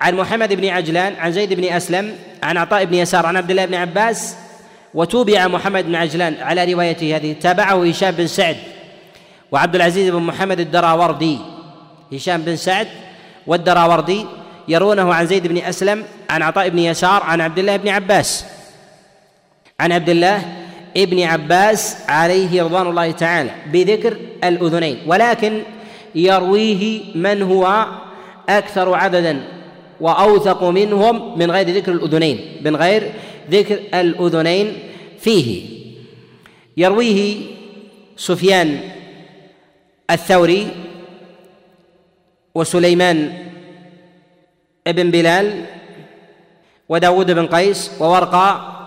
عن 0.00 0.14
محمد 0.14 0.52
بن 0.52 0.68
عجلان 0.68 1.14
عن 1.16 1.32
زيد 1.32 1.52
بن 1.52 1.64
أسلم 1.64 2.16
عن 2.42 2.56
عطاء 2.56 2.84
بن 2.84 2.94
يسار 2.94 3.26
عن 3.26 3.36
عبد 3.36 3.50
الله 3.50 3.64
بن 3.64 3.74
عباس 3.74 4.36
وتوبع 4.94 5.46
محمد 5.46 5.84
بن 5.84 5.94
عجلان 5.94 6.34
على 6.40 6.72
روايته 6.72 7.16
هذه. 7.16 7.32
تابعه 7.32 7.88
هشام 7.88 8.10
بن 8.10 8.26
سعد 8.26 8.56
وعبد 9.52 9.74
العزيز 9.74 10.10
بن 10.10 10.22
محمد 10.22 10.60
الدراوردي. 10.60 11.38
هشام 12.12 12.42
بن 12.42 12.56
سعد 12.56 12.88
والدراوردي 13.46 14.26
يرونه 14.68 15.14
عن 15.14 15.26
زيد 15.26 15.46
بن 15.46 15.58
أسلم 15.58 16.04
عن 16.30 16.42
عطاء 16.42 16.68
بن 16.68 16.78
يسار 16.78 17.22
عن 17.22 17.40
عبد 17.40 17.58
الله 17.58 17.76
بن 17.76 17.88
عباس. 17.88 18.44
عن 19.80 19.92
عبد 19.92 20.08
الله 20.08 20.42
ابن 20.96 21.22
عباس 21.22 21.96
عليه 22.08 22.62
رضوان 22.62 22.86
الله 22.86 23.10
تعالى 23.10 23.50
بذكر 23.72 24.16
الأذنين 24.44 24.98
ولكن 25.06 25.62
يرويه 26.14 27.00
من 27.14 27.42
هو 27.42 27.86
أكثر 28.48 28.94
عددا 28.94 29.42
وأوثق 30.00 30.64
منهم 30.64 31.38
من 31.38 31.50
غير 31.50 31.70
ذكر 31.70 31.92
الأذنين 31.92 32.40
من 32.64 32.76
غير 32.76 33.12
ذكر 33.50 33.78
الأذنين 33.94 34.72
فيه. 35.20 35.78
يرويه 36.76 37.40
سفيان 38.16 38.80
الثوري 40.10 40.68
وسليمان 42.54 43.32
بن 44.86 45.10
بلال 45.10 45.64
وداود 46.88 47.30
بن 47.30 47.46
قيس 47.46 47.90
وورقة 48.00 48.77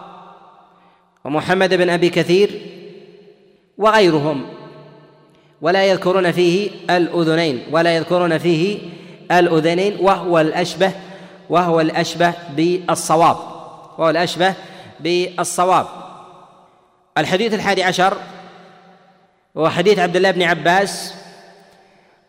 ومحمد 1.26 1.74
بن 1.74 1.90
أبي 1.90 2.10
كثير 2.10 2.62
وغيرهم 3.78 4.46
ولا 5.62 5.86
يذكرون 5.86 6.32
فيه 6.32 6.70
الأذنين 6.90 7.64
ولا 7.72 7.96
يذكرون 7.96 8.38
فيه 8.38 8.80
الأذنين 9.32 9.98
وهو 10.02 10.40
الأشبه 10.40 10.92
وهو 11.50 11.82
الأشبه 11.82 12.34
بالصواب 12.56 13.38
وهو 13.98 14.10
الأشبه 14.10 14.54
بالصواب. 15.00 15.86
الحديث 17.18 17.54
الحادي 17.54 17.84
عشر 17.84 18.18
هو 19.58 19.70
حديث 19.70 20.00
عبد 20.00 20.16
الله 20.16 20.32
بن 20.32 20.42
عباس 20.42 21.14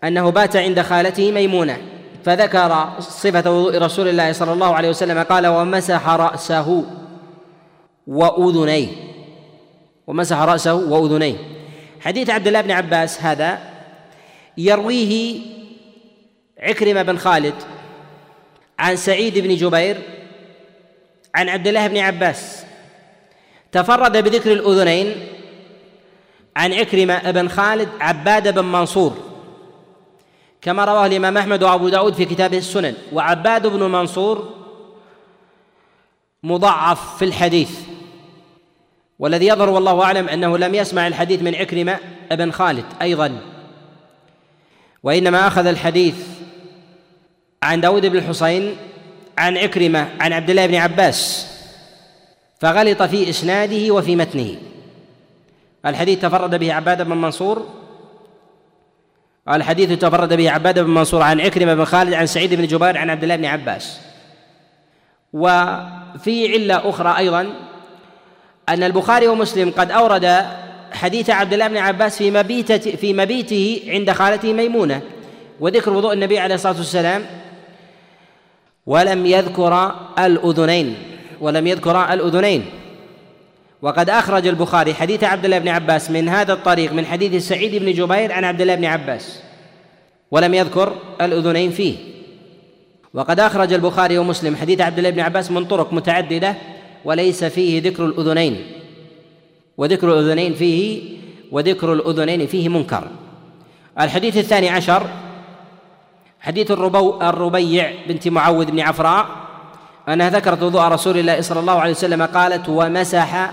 أنه 0.05 0.31
بات 0.31 0.57
عند 0.57 0.81
خالته 0.81 1.33
ميمونة 1.33 1.78
فذكر 2.24 2.88
صفة 2.98 3.50
وضوء 3.50 3.78
رسول 3.78 4.09
الله 4.09 4.33
صلى 4.33 4.52
الله 4.52 4.74
عليه 4.74 4.88
وسلم 4.88 5.22
قال 5.22 5.46
ومسح 5.46 6.09
رأسه. 6.09 6.85
وأذنيه. 8.07 8.88
ومسح 10.07 10.38
رأسه 10.38 10.75
وأذنيه. 10.75 11.37
حديث 12.01 12.31
عبد 12.31 12.47
الله 12.47 12.61
بن 12.61 12.71
عباس 12.71 13.23
هذا 13.23 13.73
يرويه 14.59 15.41
عكرمة 16.59 17.03
بن 17.03 17.19
خالد 17.19 17.55
عن 18.79 18.97
سعيد 18.97 19.38
بن 19.38 19.55
جبير 19.57 20.03
عن 21.35 21.49
عبد 21.49 21.69
الله 21.69 21.87
بن 21.87 21.97
عباس. 21.97 22.65
تفرد 23.73 24.17
بذكر 24.17 24.53
الأذنين 24.53 25.27
عن 26.57 26.73
عكرمة 26.73 27.31
بن 27.31 27.49
خالد 27.49 27.88
عباد 28.01 28.55
بن 28.55 28.65
منصور. 28.65 29.17
كما 30.62 30.85
رواه 30.85 31.07
الإمام 31.07 31.38
أحمد 31.38 31.62
وأبو 31.62 31.88
داود 31.88 32.15
في 32.15 32.25
كتابه 32.25 32.59
السنن. 32.59 32.95
وعباد 33.12 33.67
بن 33.67 33.83
منصور 33.83 34.55
مضعف 36.43 37.19
في 37.19 37.25
الحديث. 37.25 37.91
والذي 39.18 39.46
يظهر 39.46 39.70
والله 39.70 40.03
أعلم 40.03 40.29
أنه 40.29 40.59
لم 40.59 40.75
يسمع 40.75 41.07
الحديث 41.07 41.42
من 41.42 41.55
عكرمة 41.55 41.98
بن 42.31 42.51
خالد 42.51 42.85
أيضا. 43.03 43.38
وإنما 45.03 45.46
أخذ 45.46 45.66
الحديث 45.66 46.14
عن 47.62 47.81
داود 47.81 48.07
بن 48.07 48.18
الحصين 48.18 48.77
عن 49.38 49.57
عكرمة 49.57 50.09
عن 50.20 50.33
عبد 50.33 50.51
الله 50.51 50.66
بن 50.66 50.75
عباس 50.75 51.46
فغلط 52.61 53.03
في 53.03 53.31
إسناده 53.31 53.94
وفي 53.94 54.16
متنه. 54.16 54.57
الحديث 55.87 56.20
تفرد 56.20 56.55
به 56.55 56.75
عباد 56.75 57.03
بن 57.03 57.16
منصور 57.16 57.66
الحديث 59.48 59.98
تفرد 59.98 60.33
به 60.33 60.51
عباد 60.51 60.79
بن 60.79 60.90
منصور 60.90 61.22
عن 61.22 61.40
عكرمة 61.40 61.75
بن 61.75 61.85
خالد 61.85 62.14
عن 62.14 62.27
سعيد 62.27 62.55
بن 62.55 62.66
جبير 62.66 62.98
عن 62.98 63.11
عبد 63.11 63.22
الله 63.22 63.37
بن 63.37 63.44
عباس. 63.44 64.01
وفي 65.33 66.53
علة 66.53 66.90
أخرى 66.90 67.18
أيضا 67.18 67.55
أن 68.68 68.83
البخاري 68.83 69.29
ومسلم 69.29 69.70
قد 69.70 69.90
أورد 69.90 70.46
حديث 70.92 71.31
عبد 71.31 71.53
الله 71.53 71.68
بن 71.68 71.77
عباس 71.77 72.18
في 72.18 72.31
مبيتة 72.31 72.96
في 72.96 73.12
مبيته 73.12 73.83
عند 73.88 74.11
خالته 74.11 74.53
ميمونة 74.53 75.03
وذكر 75.61 75.92
وضوء 75.92 76.12
النبي 76.12 76.38
عليه 76.38 76.55
الصلاة 76.55 76.77
والسلام 76.77 77.27
ولم 78.87 79.27
يذكر 79.27 79.94
الأذنين 80.18 80.96
ولم 81.40 81.66
يذكر 81.66 82.12
الأذنين. 82.12 82.64
وقد 83.83 84.11
أخرج 84.11 84.46
البخاري 84.46 84.94
حديث 84.94 85.25
عبد 85.25 85.44
الله 85.44 85.59
بن 85.59 85.68
عباس 85.68 86.11
من 86.11 86.29
هذا 86.29 86.53
الطريق 86.53 86.92
من 86.92 87.07
حديث 87.07 87.48
سعيد 87.48 87.75
بن 87.75 87.92
جبير 87.92 88.33
عن 88.33 88.44
عبد 88.44 88.61
الله 88.61 88.75
بن 88.75 88.85
عباس 88.85 89.42
ولم 90.31 90.55
يذكر 90.55 90.96
الأذنين 91.20 91.70
فيه. 91.70 91.96
وقد 93.14 93.40
أخرج 93.40 93.72
البخاري 93.72 94.18
ومسلم 94.18 94.57
حديث 94.57 94.81
عبد 94.81 94.98
الله 94.98 95.11
بن 95.11 95.20
عباس 95.20 95.51
من 95.51 95.64
طرق 95.64 95.92
متعددة 95.92 96.57
وليس 97.05 97.45
فيه 97.45 97.83
ذكر 97.83 98.07
الأذنين. 98.07 98.67
وذكر 99.77 100.12
الأذنين 100.12 100.55
فيه 100.55 101.03
وذكر 101.51 101.93
الأذنين 101.93 102.47
فيه 102.47 102.69
منكر. 102.69 103.09
الحديث 104.01 104.37
الثاني 104.37 104.69
عشر 104.69 105.07
حديث 106.41 106.71
الربو 106.71 107.21
الربيع 107.23 107.93
بنت 108.09 108.29
معوذ 108.29 108.71
بن 108.71 108.81
عفراء 108.81 109.27
أنها 110.09 110.31
ذكرت 110.31 110.62
وضوء 110.62 110.83
رسول 110.83 111.19
الله 111.19 111.41
صلى 111.41 111.61
الله 111.61 111.81
عليه 111.81 111.91
وسلم 111.91 112.23
قالت 112.23 112.69
ومسح 112.69 113.53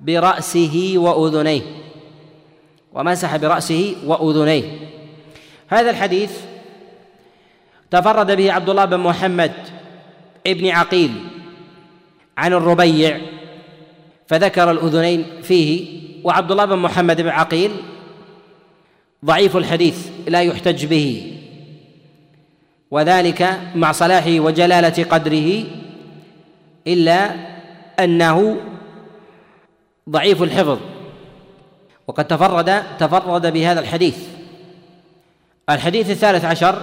برأسه 0.00 0.94
وأذنيه. 0.96 1.62
ومسح 2.92 3.36
برأسه 3.36 3.96
وأذنيه. 4.06 4.64
هذا 5.68 5.90
الحديث 5.90 6.32
تفرد 7.90 8.36
به 8.36 8.52
عبد 8.52 8.68
الله 8.68 8.84
بن 8.84 8.96
محمد 8.96 9.52
ابن 10.46 10.68
عقيل 10.68 11.12
عن 12.38 12.52
الربيع 12.52 13.20
فذكر 14.26 14.70
الأذنين 14.70 15.26
فيه 15.42 15.98
وعبد 16.24 16.50
الله 16.50 16.64
بن 16.64 16.78
محمد 16.78 17.20
بن 17.20 17.28
عقيل 17.28 17.70
ضعيف 19.24 19.56
الحديث 19.56 20.08
لا 20.28 20.42
يحتج 20.42 20.86
به. 20.86 21.34
وذلك 22.90 23.58
مع 23.74 23.92
صلاحه 23.92 24.40
وجلالة 24.40 25.04
قدره 25.04 25.64
إلا 26.86 27.34
أنه 28.00 28.56
ضعيف 30.10 30.42
الحفظ. 30.42 30.78
وقد 32.06 32.26
تفرد 32.26 32.82
تفرد 32.98 33.52
بهذا 33.52 33.80
الحديث. 33.80 34.18
الحديث 35.70 36.10
الثالث 36.10 36.44
عشر 36.44 36.82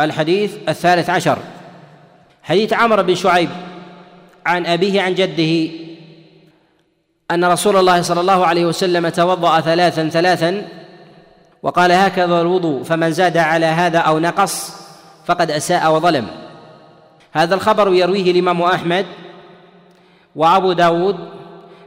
الحديث 0.00 0.56
الثالث 0.68 1.10
عشر. 1.10 1.38
حديث 2.42 2.72
عمرو 2.72 3.02
بن 3.02 3.14
شعيب 3.14 3.48
عن 4.46 4.66
أبيه 4.66 5.02
عن 5.02 5.14
جده 5.14 5.72
أن 7.30 7.44
رسول 7.44 7.76
الله 7.76 8.02
صلى 8.02 8.20
الله 8.20 8.46
عليه 8.46 8.64
وسلم 8.64 9.08
توضأ 9.08 9.60
ثلاثا 9.60 10.08
ثلاثا 10.08 10.68
وقال 11.62 11.92
هكذا 11.92 12.40
الوضوء 12.40 12.82
فمن 12.82 13.12
زاد 13.12 13.36
على 13.36 13.66
هذا 13.66 13.98
أو 13.98 14.18
نقص 14.18 14.72
فقد 15.26 15.50
أساء 15.50 15.94
وظلم. 15.94 16.26
هذا 17.32 17.54
الخبر 17.54 17.94
يرويه 17.94 18.30
الإمام 18.30 18.62
أحمد 18.62 19.06
وأبو 20.36 20.72
داود 20.72 21.16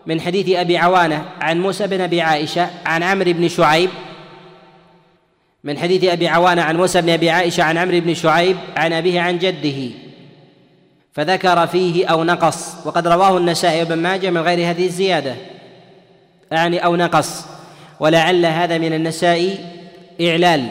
من 0.06 0.22
حديث 0.22 0.50
أبي 0.56 0.78
عوانة 0.78 1.26
عن 1.42 1.62
موسى 1.62 1.88
بن 1.88 2.02
أبي 2.02 2.22
عائشة 2.22 2.70
عن 2.86 3.04
عمرو 3.04 3.34
بن 3.34 3.48
شعيب 3.48 3.90
من 5.64 5.78
حديث 5.78 6.04
أبي 6.04 6.28
عوانة 6.28 6.62
عن 6.62 6.78
موسى 6.78 7.02
بن 7.02 7.10
أبي 7.10 7.30
عائشة 7.30 7.64
عن 7.64 7.78
عمرو 7.78 8.00
بن 8.00 8.14
شعيب 8.14 8.58
عن 8.78 8.94
أبيه 8.94 9.22
عن 9.22 9.38
جده. 9.38 10.05
فذكر 11.16 11.68
فيه 11.68 12.08
أو 12.08 12.24
نقص. 12.24 12.76
وقد 12.86 13.08
رواه 13.08 13.38
النسائي 13.38 13.86
بن 13.86 13.98
ماجه 13.98 14.30
من 14.30 14.42
غير 14.42 14.70
هذه 14.70 14.86
الزيادة. 14.86 15.36
أعني 16.54 16.86
أو 16.86 16.96
نقص. 16.96 17.46
ولعل 18.00 18.46
هذا 18.46 18.78
من 18.78 18.94
النسائي 18.94 19.58
إعلال 20.22 20.68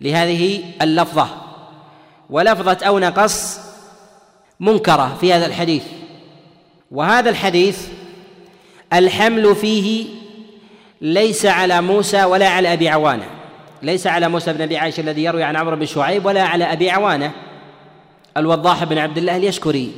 لهذه 0.00 0.62
اللفظة. 0.82 1.28
ولفظة 2.30 2.86
أو 2.86 2.98
نقص 2.98 3.60
منكرة 4.60 5.16
في 5.20 5.32
هذا 5.32 5.46
الحديث. 5.46 5.84
وهذا 6.90 7.30
الحديث 7.30 7.88
الحمل 8.92 9.56
فيه 9.56 10.06
ليس 11.00 11.46
على 11.46 11.80
موسى 11.80 12.24
ولا 12.24 12.48
على 12.48 12.72
أبي 12.72 12.88
عوانة. 12.88 13.26
ليس 13.82 14.06
على 14.06 14.28
موسى 14.28 14.52
بن 14.52 14.62
أبي 14.62 14.76
عائشه 14.76 15.00
الذي 15.00 15.24
يروي 15.24 15.42
عن 15.42 15.56
عمرو 15.56 15.76
بن 15.76 15.86
شعيب 15.86 16.26
ولا 16.26 16.42
على 16.42 16.72
أبي 16.72 16.90
عوانة. 16.90 17.32
الوضاح 18.36 18.84
بن 18.84 18.98
عبد 18.98 19.18
الله 19.18 19.36
اليشكري. 19.36 19.92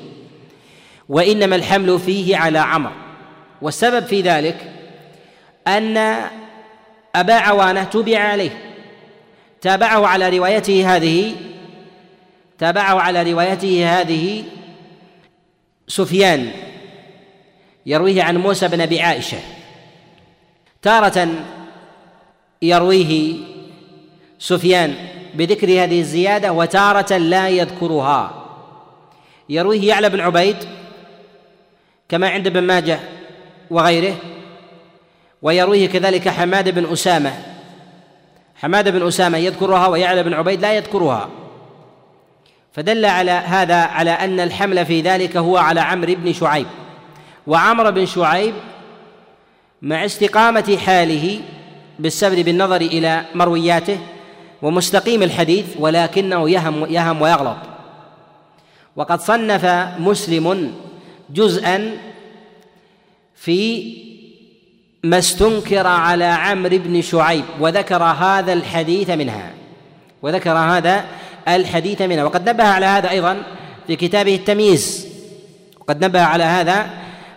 وإنما 1.09 1.57
الحمل 1.57 1.99
فيه 1.99 2.37
على 2.37 2.59
عمرو 2.59 2.93
والسبب 3.63 4.07
في 4.07 4.21
ذلك 4.21 4.73
أن 5.67 5.97
أبا 7.15 7.35
عوانة 7.35 7.85
تبع 7.85 8.19
عليه. 8.19 8.51
تابعه 9.61 10.07
على 10.07 10.39
روايته 10.39 10.97
هذه 10.97 11.35
تابعه 12.59 13.01
على 13.01 13.33
روايته 13.33 14.01
هذه 14.01 14.45
سفيان 15.89 16.51
يرويه 17.87 18.23
عن 18.23 18.37
موسى 18.37 18.69
بن 18.69 18.81
أبي 18.81 19.01
عائشة. 19.01 19.39
تارة 20.83 21.29
يرويه 22.63 23.35
سفيان 24.39 24.95
بذكر 25.35 25.67
هذه 25.67 26.01
الزيادة 26.01 26.53
وتارة 26.53 27.17
لا 27.17 27.49
يذكرها. 27.49 28.45
يرويه 29.49 29.89
يعلى 29.89 30.09
بن 30.09 30.21
عبيد 30.21 30.57
كما 32.09 32.29
عند 32.29 32.47
ابن 32.47 32.63
ماجه 32.63 33.01
وغيره 33.71 34.17
ويرويه 35.43 35.89
كذلك 35.89 36.29
حماد 36.29 36.69
بن 36.69 36.93
أسامة. 36.93 37.33
حماد 38.57 38.89
بن 38.89 39.07
أسامة 39.07 39.39
يذكرها 39.39 39.87
ويعلى 39.87 40.23
بن 40.23 40.35
عبيد 40.35 40.61
لا 40.61 40.73
يذكرها. 40.73 41.29
فدل 42.73 43.05
على 43.05 43.31
هذا 43.31 43.77
على 43.77 44.11
أن 44.11 44.41
الحمل 44.41 44.87
في 44.87 45.01
ذلك 45.01 45.37
هو 45.37 45.57
على 45.57 45.81
عمرو 45.81 46.15
بن 46.15 46.33
شعيب. 46.33 46.67
وعمرو 47.47 47.91
بن 47.91 48.07
شعيب 48.07 48.55
مع 49.83 50.05
استقامة 50.05 50.79
حاله 50.87 51.41
بالسبر 51.99 52.43
بالنظر 52.43 52.81
إلى 52.81 53.25
مروياته 53.35 53.99
ومستقيم 54.65 55.23
الحديث 55.23 55.67
ولكنه 55.79 56.51
يهم 56.51 56.87
يهم 56.91 57.23
ويغلط. 57.23 57.57
وقد 58.97 59.21
صنف 59.21 59.65
مسلم 59.99 60.75
جزءا 61.31 61.97
في 63.35 63.61
ما 65.05 65.19
استنكر 65.19 65.87
على 65.87 66.25
عمرو 66.25 66.79
بن 66.79 67.03
شعيب 67.03 67.45
وذكر 67.61 68.03
هذا 68.03 68.53
الحديث 68.53 69.11
منها 69.11 69.51
وذكر 70.23 70.57
هذا 70.57 71.05
الحديث 71.49 72.03
منها. 72.03 72.25
وقد 72.25 72.49
نبه 72.49 72.65
على 72.65 72.87
هذا 72.87 73.11
أيضا 73.11 73.43
في 73.87 73.97
كتابه 73.97 74.35
التمييز. 74.35 75.09
وقد 75.81 76.05
نبه 76.05 76.21
على 76.21 76.45
هذا 76.45 76.91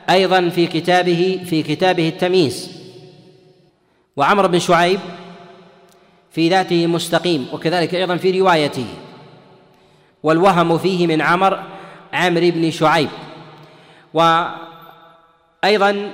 أيضا 0.10 0.50
في 0.50 0.68
كتابه 0.68 1.44
في 1.50 1.64
كتابه 1.64 2.10
التمييز. 2.10 2.72
وعمر 4.16 4.48
بن 4.48 4.60
شعيب 4.60 5.00
في 6.38 6.50
ذاته 6.50 6.88
مستقيم 6.88 7.48
وكذلك 7.54 7.96
أيضا 7.96 8.18
في 8.18 8.40
روايته. 8.40 8.86
والوهم 10.24 10.78
فيه 10.78 11.08
من 11.08 11.22
عمر 11.22 11.64
عمرو 12.14 12.50
بن 12.50 12.72
شعيب. 12.72 13.10
وأيضا 14.14 16.12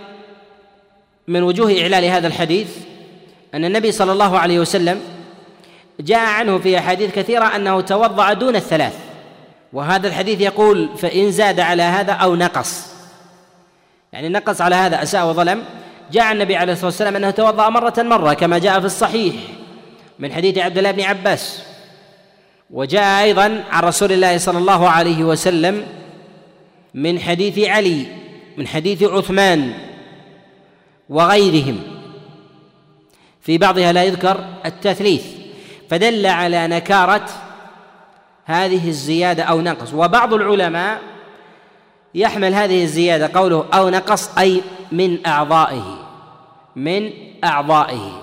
من 1.28 1.44
وجوه 1.44 1.82
إعلال 1.82 2.06
هذا 2.06 2.28
الحديث 2.28 2.78
أن 3.54 3.66
النبي 3.66 3.92
صلى 3.92 4.12
الله 4.12 4.40
عليه 4.40 4.60
وسلم 4.60 5.02
جاء 6.00 6.20
عنه 6.20 6.58
في 6.58 6.78
أحاديث 6.78 7.16
كثيرة 7.16 7.56
أنه 7.56 7.82
توضأ 7.82 8.34
دون 8.34 8.56
الثلاث. 8.56 8.96
وهذا 9.74 10.08
الحديث 10.08 10.42
يقول 10.42 10.90
فإن 10.98 11.32
زاد 11.32 11.60
على 11.60 11.84
هذا 11.84 12.14
أو 12.14 12.36
نقص. 12.36 12.94
يعني 14.14 14.30
نقص 14.30 14.62
على 14.62 14.76
هذا 14.76 15.04
أساء 15.04 15.28
وظلم. 15.28 15.64
جاء 16.12 16.32
النبي 16.32 16.56
عليه 16.56 16.74
الصلاة 16.74 16.86
والسلام 16.86 17.16
أنه 17.16 17.30
توضأ 17.30 17.70
مرة 17.70 17.94
مرة 17.98 18.34
كما 18.34 18.58
جاء 18.58 18.80
في 18.80 18.86
الصحيح. 18.86 19.36
من 20.20 20.34
حديث 20.34 20.58
عبد 20.58 20.78
الله 20.78 20.92
بن 20.92 21.02
عباس. 21.02 21.64
وجاء 22.70 23.24
أيضا 23.24 23.64
عن 23.70 23.84
رسول 23.84 24.12
الله 24.12 24.38
صلى 24.38 24.58
الله 24.58 24.90
عليه 24.90 25.24
وسلم 25.24 25.86
من 26.94 27.20
حديث 27.20 27.60
علي 27.60 28.06
من 28.58 28.68
حديث 28.68 29.04
عثمان 29.04 29.74
وغيرهم. 31.10 31.80
في 33.42 33.58
بعضها 33.58 33.92
لا 33.92 34.04
يذكر 34.04 34.46
التثليث. 34.66 35.24
فدل 35.90 36.26
على 36.26 36.68
نكارة 36.68 37.30
هذه 38.46 38.88
الزيادة 38.88 39.44
أو 39.44 39.62
نقص. 39.62 39.94
وبعض 39.94 40.34
العلماء 40.34 41.02
يحمل 42.16 42.54
هذه 42.54 42.84
الزيادة 42.84 43.40
قوله 43.40 43.66
أو 43.74 43.90
نقص 43.90 44.38
أي 44.38 44.62
من 44.92 45.28
أعضائه 45.28 46.08
من 46.76 47.12
أعضائه. 47.44 48.23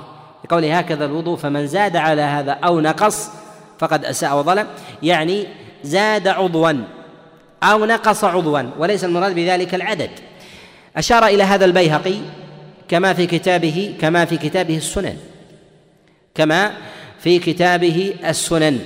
لقوله 0.50 0.78
هكذا 0.78 1.04
الوضوء 1.04 1.36
فمن 1.36 1.66
زاد 1.66 1.96
على 1.96 2.22
هذا 2.22 2.52
أو 2.52 2.80
نقص 2.80 3.30
فقد 3.78 4.04
أساء 4.04 4.38
وظلم. 4.38 4.66
يعني 5.02 5.46
زاد 5.82 6.28
عضوا 6.28 6.72
أو 7.62 7.84
نقص 7.86 8.24
عضوا 8.24 8.62
وليس 8.78 9.04
المراد 9.04 9.34
بذلك 9.34 9.74
العدد. 9.74 10.10
أشار 10.96 11.26
إلى 11.26 11.42
هذا 11.42 11.64
البيهقي 11.64 12.14
كما 12.88 13.12
في 13.12 13.26
كتابه 13.26 13.94
كما 14.00 14.24
في 14.24 14.36
كتابه 14.36 14.76
السنن. 14.76 15.16
كما 16.34 16.72
في 17.20 17.38
كتابه 17.38 18.14
السنن. 18.24 18.78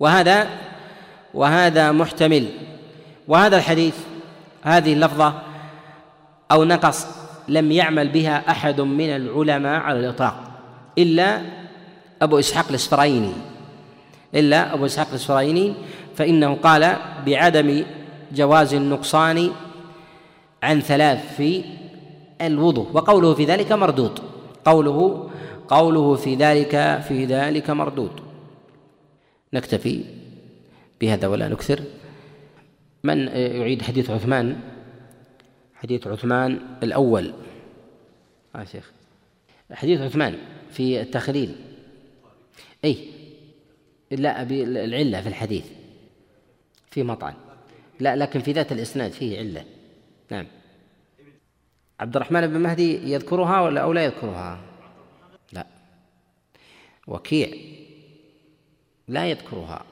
وهذا 0.00 0.48
وهذا 1.34 1.92
محتمل. 1.92 2.48
وهذا 3.28 3.56
الحديث 3.56 3.94
هذه 4.62 4.92
اللفظة 4.92 5.42
أو 6.52 6.64
نقص 6.64 7.06
لم 7.48 7.72
يعمل 7.72 8.08
بها 8.08 8.50
أحد 8.50 8.80
من 8.80 9.08
العلماء 9.16 9.80
على 9.80 10.00
الإطلاق 10.00 10.36
إلا 10.98 11.42
أبو 12.22 12.38
إسحاق 12.38 12.68
الإسفرايني 12.68 13.32
إلا 14.34 14.74
أبو 14.74 14.86
إسحاق 14.86 15.08
الإسفرايني 15.08 15.74
فإنه 16.14 16.54
قال 16.54 16.96
بعدم 17.26 17.84
جواز 18.32 18.74
النقصان 18.74 19.50
عن 20.62 20.80
ثلاث 20.80 21.36
في 21.36 21.64
الوضوء 22.40 22.88
وقوله 22.92 23.34
في 23.34 23.44
ذلك 23.44 23.72
مردود 23.72 24.18
قوله 24.64 25.30
قوله 25.68 26.14
في 26.14 26.34
ذلك 26.34 27.00
في 27.08 27.24
ذلك 27.24 27.70
مردود. 27.70 28.10
نكتفي 29.54 30.04
بهذا 31.00 31.26
ولا 31.26 31.48
نكثر. 31.48 31.80
من 33.04 33.28
يعيد 33.28 33.82
حديث 33.82 34.10
عثمان؟ 34.10 34.56
حديث 35.82 36.06
عثمان 36.06 36.60
الأول. 36.82 37.32
آه 38.56 38.64
شيخ. 38.64 38.90
حديث 39.72 40.00
عثمان 40.00 40.38
في 40.70 41.00
التخليل. 41.00 41.56
أي. 42.84 43.08
لا 44.10 44.42
أبي 44.42 44.64
العلة 44.64 45.20
في 45.20 45.28
الحديث. 45.28 45.66
في 46.90 47.02
مطعن. 47.02 47.34
لا 48.00 48.16
لكن 48.16 48.40
في 48.40 48.52
ذات 48.52 48.72
الإسناد 48.72 49.12
فيه 49.12 49.38
علة. 49.38 49.64
نعم. 50.30 50.46
عبد 52.00 52.16
الرحمن 52.16 52.46
بن 52.46 52.60
مهدي 52.60 53.12
يذكرها 53.12 53.60
ولا 53.60 53.80
أو 53.80 53.92
لا 53.92 54.04
يذكرها؟ 54.04 54.60
لا. 55.52 55.66
وكيع. 57.06 57.48
لا 59.08 59.26
يذكرها. 59.26 59.84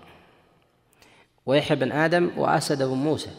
ويحيى 1.47 1.77
بن 1.77 1.93
آدم 1.93 2.31
وأسد 2.37 2.83
بن 2.83 2.95
موسى. 2.95 3.31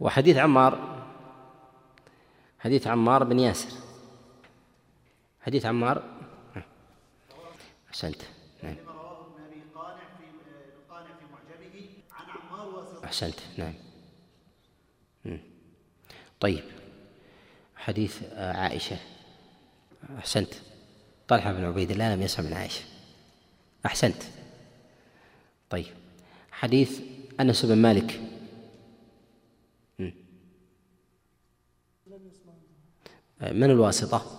وحديث 0.00 0.36
عمار 0.36 0.99
حديث 2.60 2.86
عمار 2.86 3.24
بن 3.24 3.38
ياسر. 3.38 3.68
حديث 5.40 5.66
عمار. 5.66 6.02
أحسنت. 7.90 8.22
نعم. 8.62 8.76
أحسنت. 13.04 13.34
نعم. 13.56 13.74
طيب. 16.40 16.64
حديث 17.76 18.22
عائشة. 18.32 18.96
أحسنت. 20.18 20.54
طلحة 21.28 21.52
بن 21.52 21.64
عبيد 21.64 21.90
الله 21.90 22.14
لم 22.14 22.22
يسمع 22.22 22.46
من 22.46 22.52
عائشة. 22.52 22.84
أحسنت. 23.86 24.22
طيب. 25.70 25.94
حديث 26.50 27.00
أنس 27.40 27.64
بن 27.66 27.76
مالك. 27.76 28.20
من 33.42 33.70
الواسطة؟ 33.70 34.36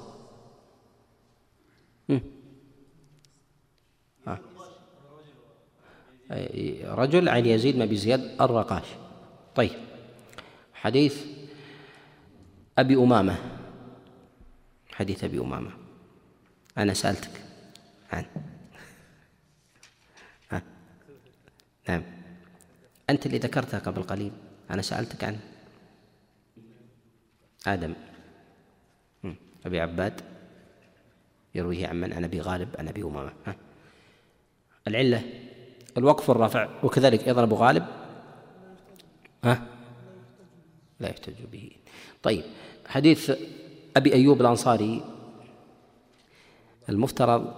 رجل 6.84 7.30
عن 7.30 7.46
يزيد 7.46 7.80
بن 7.80 7.96
زياد 7.96 8.42
الرقاش. 8.42 8.86
طيب. 9.56 9.72
حديث 10.74 11.26
أبي 12.78 12.96
أمامة. 12.96 13.38
حديث 14.92 15.24
أبي 15.24 15.40
أمامة. 15.40 15.72
أنا 16.78 16.94
سألتك. 16.94 17.42
عن. 18.12 18.26
ها. 20.50 20.62
نعم. 21.90 22.04
أنت 23.10 23.26
اللي 23.26 23.38
ذكرتها 23.38 23.80
قبل 23.80 24.04
قليل. 24.04 24.32
أنا 24.72 24.82
سألتك 24.82 25.24
عنه 25.24 25.40
آدم. 27.68 27.94
أبي 29.66 29.80
عباد 29.80 30.22
يرويه 31.56 31.88
عن 31.88 32.02
من؟ 32.02 32.14
عن 32.14 32.24
أبي 32.24 32.42
غالب 32.42 32.70
عن 32.80 32.88
أبي 32.88 33.04
أمامة. 33.04 33.32
ها. 33.46 33.56
العلة 34.88 35.24
الوقف 35.98 36.30
والرفع 36.30 36.70
وكذلك 36.84 37.28
أيضا 37.28 37.44
أبو 37.44 37.56
غالب. 37.56 37.86
ها؟ 39.44 39.68
لا 41.00 41.10
يحتج 41.10 41.34
به. 41.52 41.72
طيب 42.24 42.44
حديث 42.88 43.32
أبي 43.98 44.14
أيوب 44.14 44.42
الأنصاري 44.42 45.04
المفترض 46.90 47.54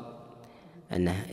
أنه 0.92 1.26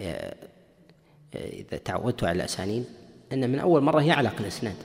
إذا 1.34 1.76
تعودت 1.76 2.24
على 2.24 2.36
الأسانيد 2.36 2.84
أن 3.32 3.50
من 3.50 3.58
أول 3.58 3.82
مرة 3.82 4.02
يعلق 4.02 4.34
الإسناد. 4.40 4.76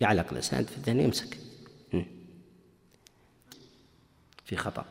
يعلق 0.00 0.32
الإسناد 0.32 0.66
في 0.66 0.76
الذهن 0.76 1.00
يمسك. 1.00 1.38
في 4.48 4.56
خطأ 4.56 4.84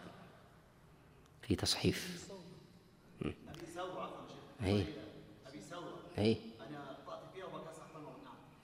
في 1.41 1.55
تصحيف. 1.55 2.27
أي. 4.63 4.85
ابي 5.47 5.59
ثوره 5.69 5.99
أي. 6.17 6.37
أنا 6.69 6.91
اخطات 6.91 7.19
فيها 7.33 7.45
وكسر 7.45 7.81
حمر 7.93 8.11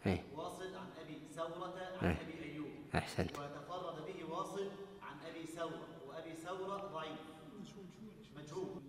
نعم 0.06 0.18
واصل 0.36 0.76
عن 0.76 0.88
ابي 1.06 1.18
ثوره 1.36 1.74
عن. 2.02 2.10
ابي 2.10 2.52
ايوب 2.52 2.68
أحسنت. 2.96 3.32
وتفرد 3.32 4.06
به 4.06 4.34
واصل 4.34 4.68
عن 5.02 5.16
ابي 5.30 5.46
ثوره 5.56 5.88
وابي 6.08 6.34
ثوره 6.46 6.78
ضعيف 6.94 7.20
مجهول 8.38 8.82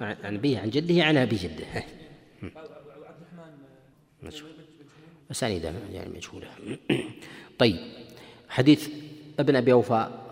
عن 0.00 0.36
أبيه 0.36 0.58
عن 0.58 0.70
جده 0.70 1.04
عن 1.04 1.16
أبي 1.16 1.36
جده. 1.36 1.66
عبد 1.66 2.56
الرحمن 2.96 3.58
مجهول. 4.22 4.52
أسانيد 5.30 5.64
يعني 5.92 6.10
مجهولة 6.16 6.78
طيب 7.58 7.76
حديث 8.48 8.88
ابن 9.38 9.56
أبي 9.56 9.72
أوفاء 9.72 10.23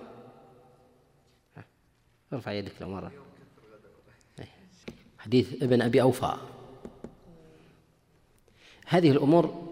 ارفع 2.33 2.53
يدك 2.53 2.73
لو 2.81 2.89
مرة. 2.89 3.13
حديث 5.19 5.63
ابن 5.63 5.83
أبي 5.83 6.03
أوفاء 6.03 6.39
هذه 8.87 9.11
الأمور 9.11 9.63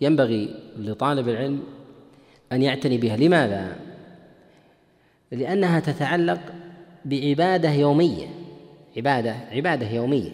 ينبغي 0.00 0.54
لطالب 0.78 1.28
العلم 1.28 1.62
أن 2.52 2.62
يعتني 2.62 2.98
بها. 2.98 3.16
لماذا؟ 3.16 3.76
لأنها 5.30 5.80
تتعلق 5.80 6.40
بعبادة 7.04 7.70
يومية. 7.70 8.26
عبادة 8.96 9.32
عبادة 9.32 9.90
يومية. 9.90 10.30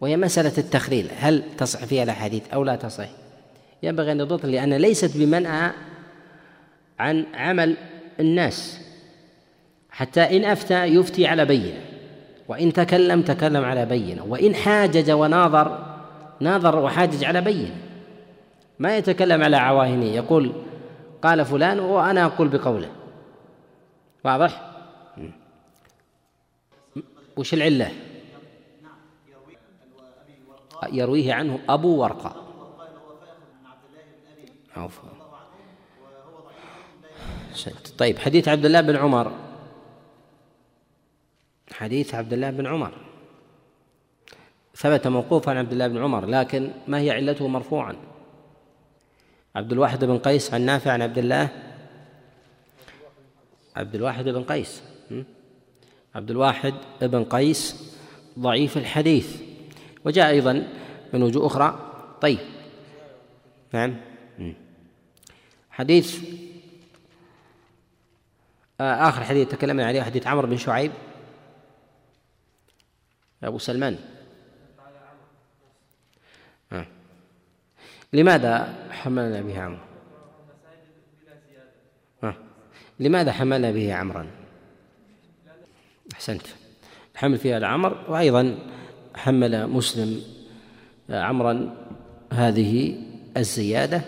وهي 0.00 0.16
مسألة 0.16 0.58
التخليل. 0.58 1.08
هل 1.16 1.42
تصح 1.58 1.84
فيها 1.84 2.02
الأحاديث 2.02 2.48
أو 2.52 2.64
لا 2.64 2.76
تصح؟ 2.76 3.08
ينبغي 3.82 4.12
أن 4.12 4.20
يضبط 4.20 4.46
لأن 4.46 4.74
ليست 4.74 5.16
بمنأى 5.16 5.72
عن 6.98 7.26
عمل 7.34 7.76
الناس. 8.20 8.89
حتى 9.90 10.36
إن 10.36 10.44
أفتى 10.44 10.84
يفتي 10.84 11.26
على 11.26 11.44
بينة 11.44 11.80
وإن 12.48 12.72
تكلم 12.72 13.22
تكلم 13.22 13.64
على 13.64 13.86
بينة 13.86 14.24
وإن 14.24 14.54
حاجج 14.54 15.10
وناظر 15.10 15.96
ناظر 16.40 16.78
وحاجج 16.78 17.24
على 17.24 17.40
بينة 17.40 17.76
ما 18.78 18.96
يتكلم 18.96 19.42
على 19.42 19.56
عواهنه 19.56 20.04
يقول 20.04 20.52
قال 21.22 21.44
فلان 21.44 21.80
وأنا 21.80 22.24
أقول 22.24 22.48
بقوله 22.48 22.92
واضح؟ 24.24 24.70
وش 27.36 27.54
العلة؟ 27.54 27.90
يرويه 30.92 31.34
عنه 31.34 31.58
أبو 31.68 31.96
ورقة 31.96 32.36
عفوا. 34.76 35.08
طيب 37.98 38.18
حديث 38.18 38.48
عبد 38.48 38.64
الله 38.64 38.80
بن 38.80 38.96
عمر 38.96 39.32
حديث 41.80 42.14
عبد 42.14 42.32
الله 42.32 42.50
بن 42.50 42.66
عمر. 42.66 42.92
ثبت 44.76 45.06
موقوفا 45.06 45.50
عن 45.50 45.58
عبد 45.58 45.72
الله 45.72 45.88
بن 45.88 45.98
عمر 45.98 46.26
لكن 46.26 46.70
ما 46.88 47.00
هي 47.00 47.10
علته 47.10 47.48
مرفوعا. 47.48 47.96
عبد 49.56 49.72
الواحد 49.72 50.04
بن 50.04 50.18
قيس 50.18 50.54
عن 50.54 50.60
نافع 50.60 50.92
عن 50.92 51.02
عبد 51.02 51.18
الله. 51.18 51.48
عبد 53.76 53.94
الواحد 53.94 54.24
بن 54.24 54.42
قيس? 54.42 54.82
عبد 56.14 56.30
الواحد 56.30 56.74
بن 57.02 57.24
قيس 57.24 57.94
ضعيف 58.38 58.76
الحديث. 58.76 59.42
وجاء 60.04 60.30
أيضا 60.30 60.68
من 61.12 61.22
وجوه 61.22 61.46
أخرى. 61.46 61.92
طيب. 62.20 62.38
نعم. 63.72 63.96
حديث 65.70 66.20
آه 68.80 69.08
آخر 69.08 69.24
حديث 69.24 69.48
تكلمنا 69.48 69.86
عليه 69.86 70.02
حديث 70.02 70.26
عمرو 70.26 70.46
بن 70.48 70.56
شعيب. 70.56 70.92
أبو 73.44 73.58
سلمان. 73.58 73.98
آه. 76.72 76.86
لماذا 78.12 78.74
حملنا 78.90 79.40
به 79.40 79.60
عمرو؟ 79.60 79.78
آه. 82.24 82.34
لماذا 83.00 83.32
حملنا 83.32 83.70
به 83.70 83.94
عمرا؟ 83.94 84.26
أحسنت. 86.12 86.46
الحمل 87.14 87.38
فيها 87.38 87.58
العمر 87.58 88.04
وأيضا 88.08 88.58
حمل 89.14 89.66
مسلم 89.66 90.22
عمرا 91.10 91.76
هذه 92.32 93.02
الزيادة. 93.36 94.02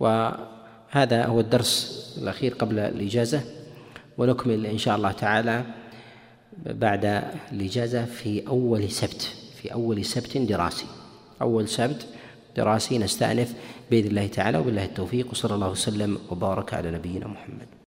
وهذا 0.00 1.26
هو 1.26 1.40
الدرس 1.40 1.98
الأخير 2.22 2.54
قبل 2.54 2.78
الإجازة 2.78 3.40
ونكمل 4.18 4.66
إن 4.66 4.78
شاء 4.78 4.96
الله 4.96 5.12
تعالى 5.12 5.64
بعد 6.66 7.24
الإجازة 7.52 8.04
في 8.04 8.48
أول 8.48 8.90
سبت 8.90 9.32
في 9.62 9.72
أول 9.72 10.04
سبت 10.04 10.36
دراسي. 10.36 10.86
أول 11.42 11.68
سبت 11.68 12.06
دراسي 12.56 12.98
نستأنف 12.98 13.54
بإذن 13.90 14.06
الله 14.06 14.26
تعالى 14.26 14.58
وبالله 14.58 14.84
التوفيق 14.84 15.30
وصلى 15.30 15.54
الله 15.54 15.70
وسلم 15.70 16.18
وبارك 16.30 16.74
على 16.74 16.90
نبينا 16.90 17.26
محمد. 17.26 17.68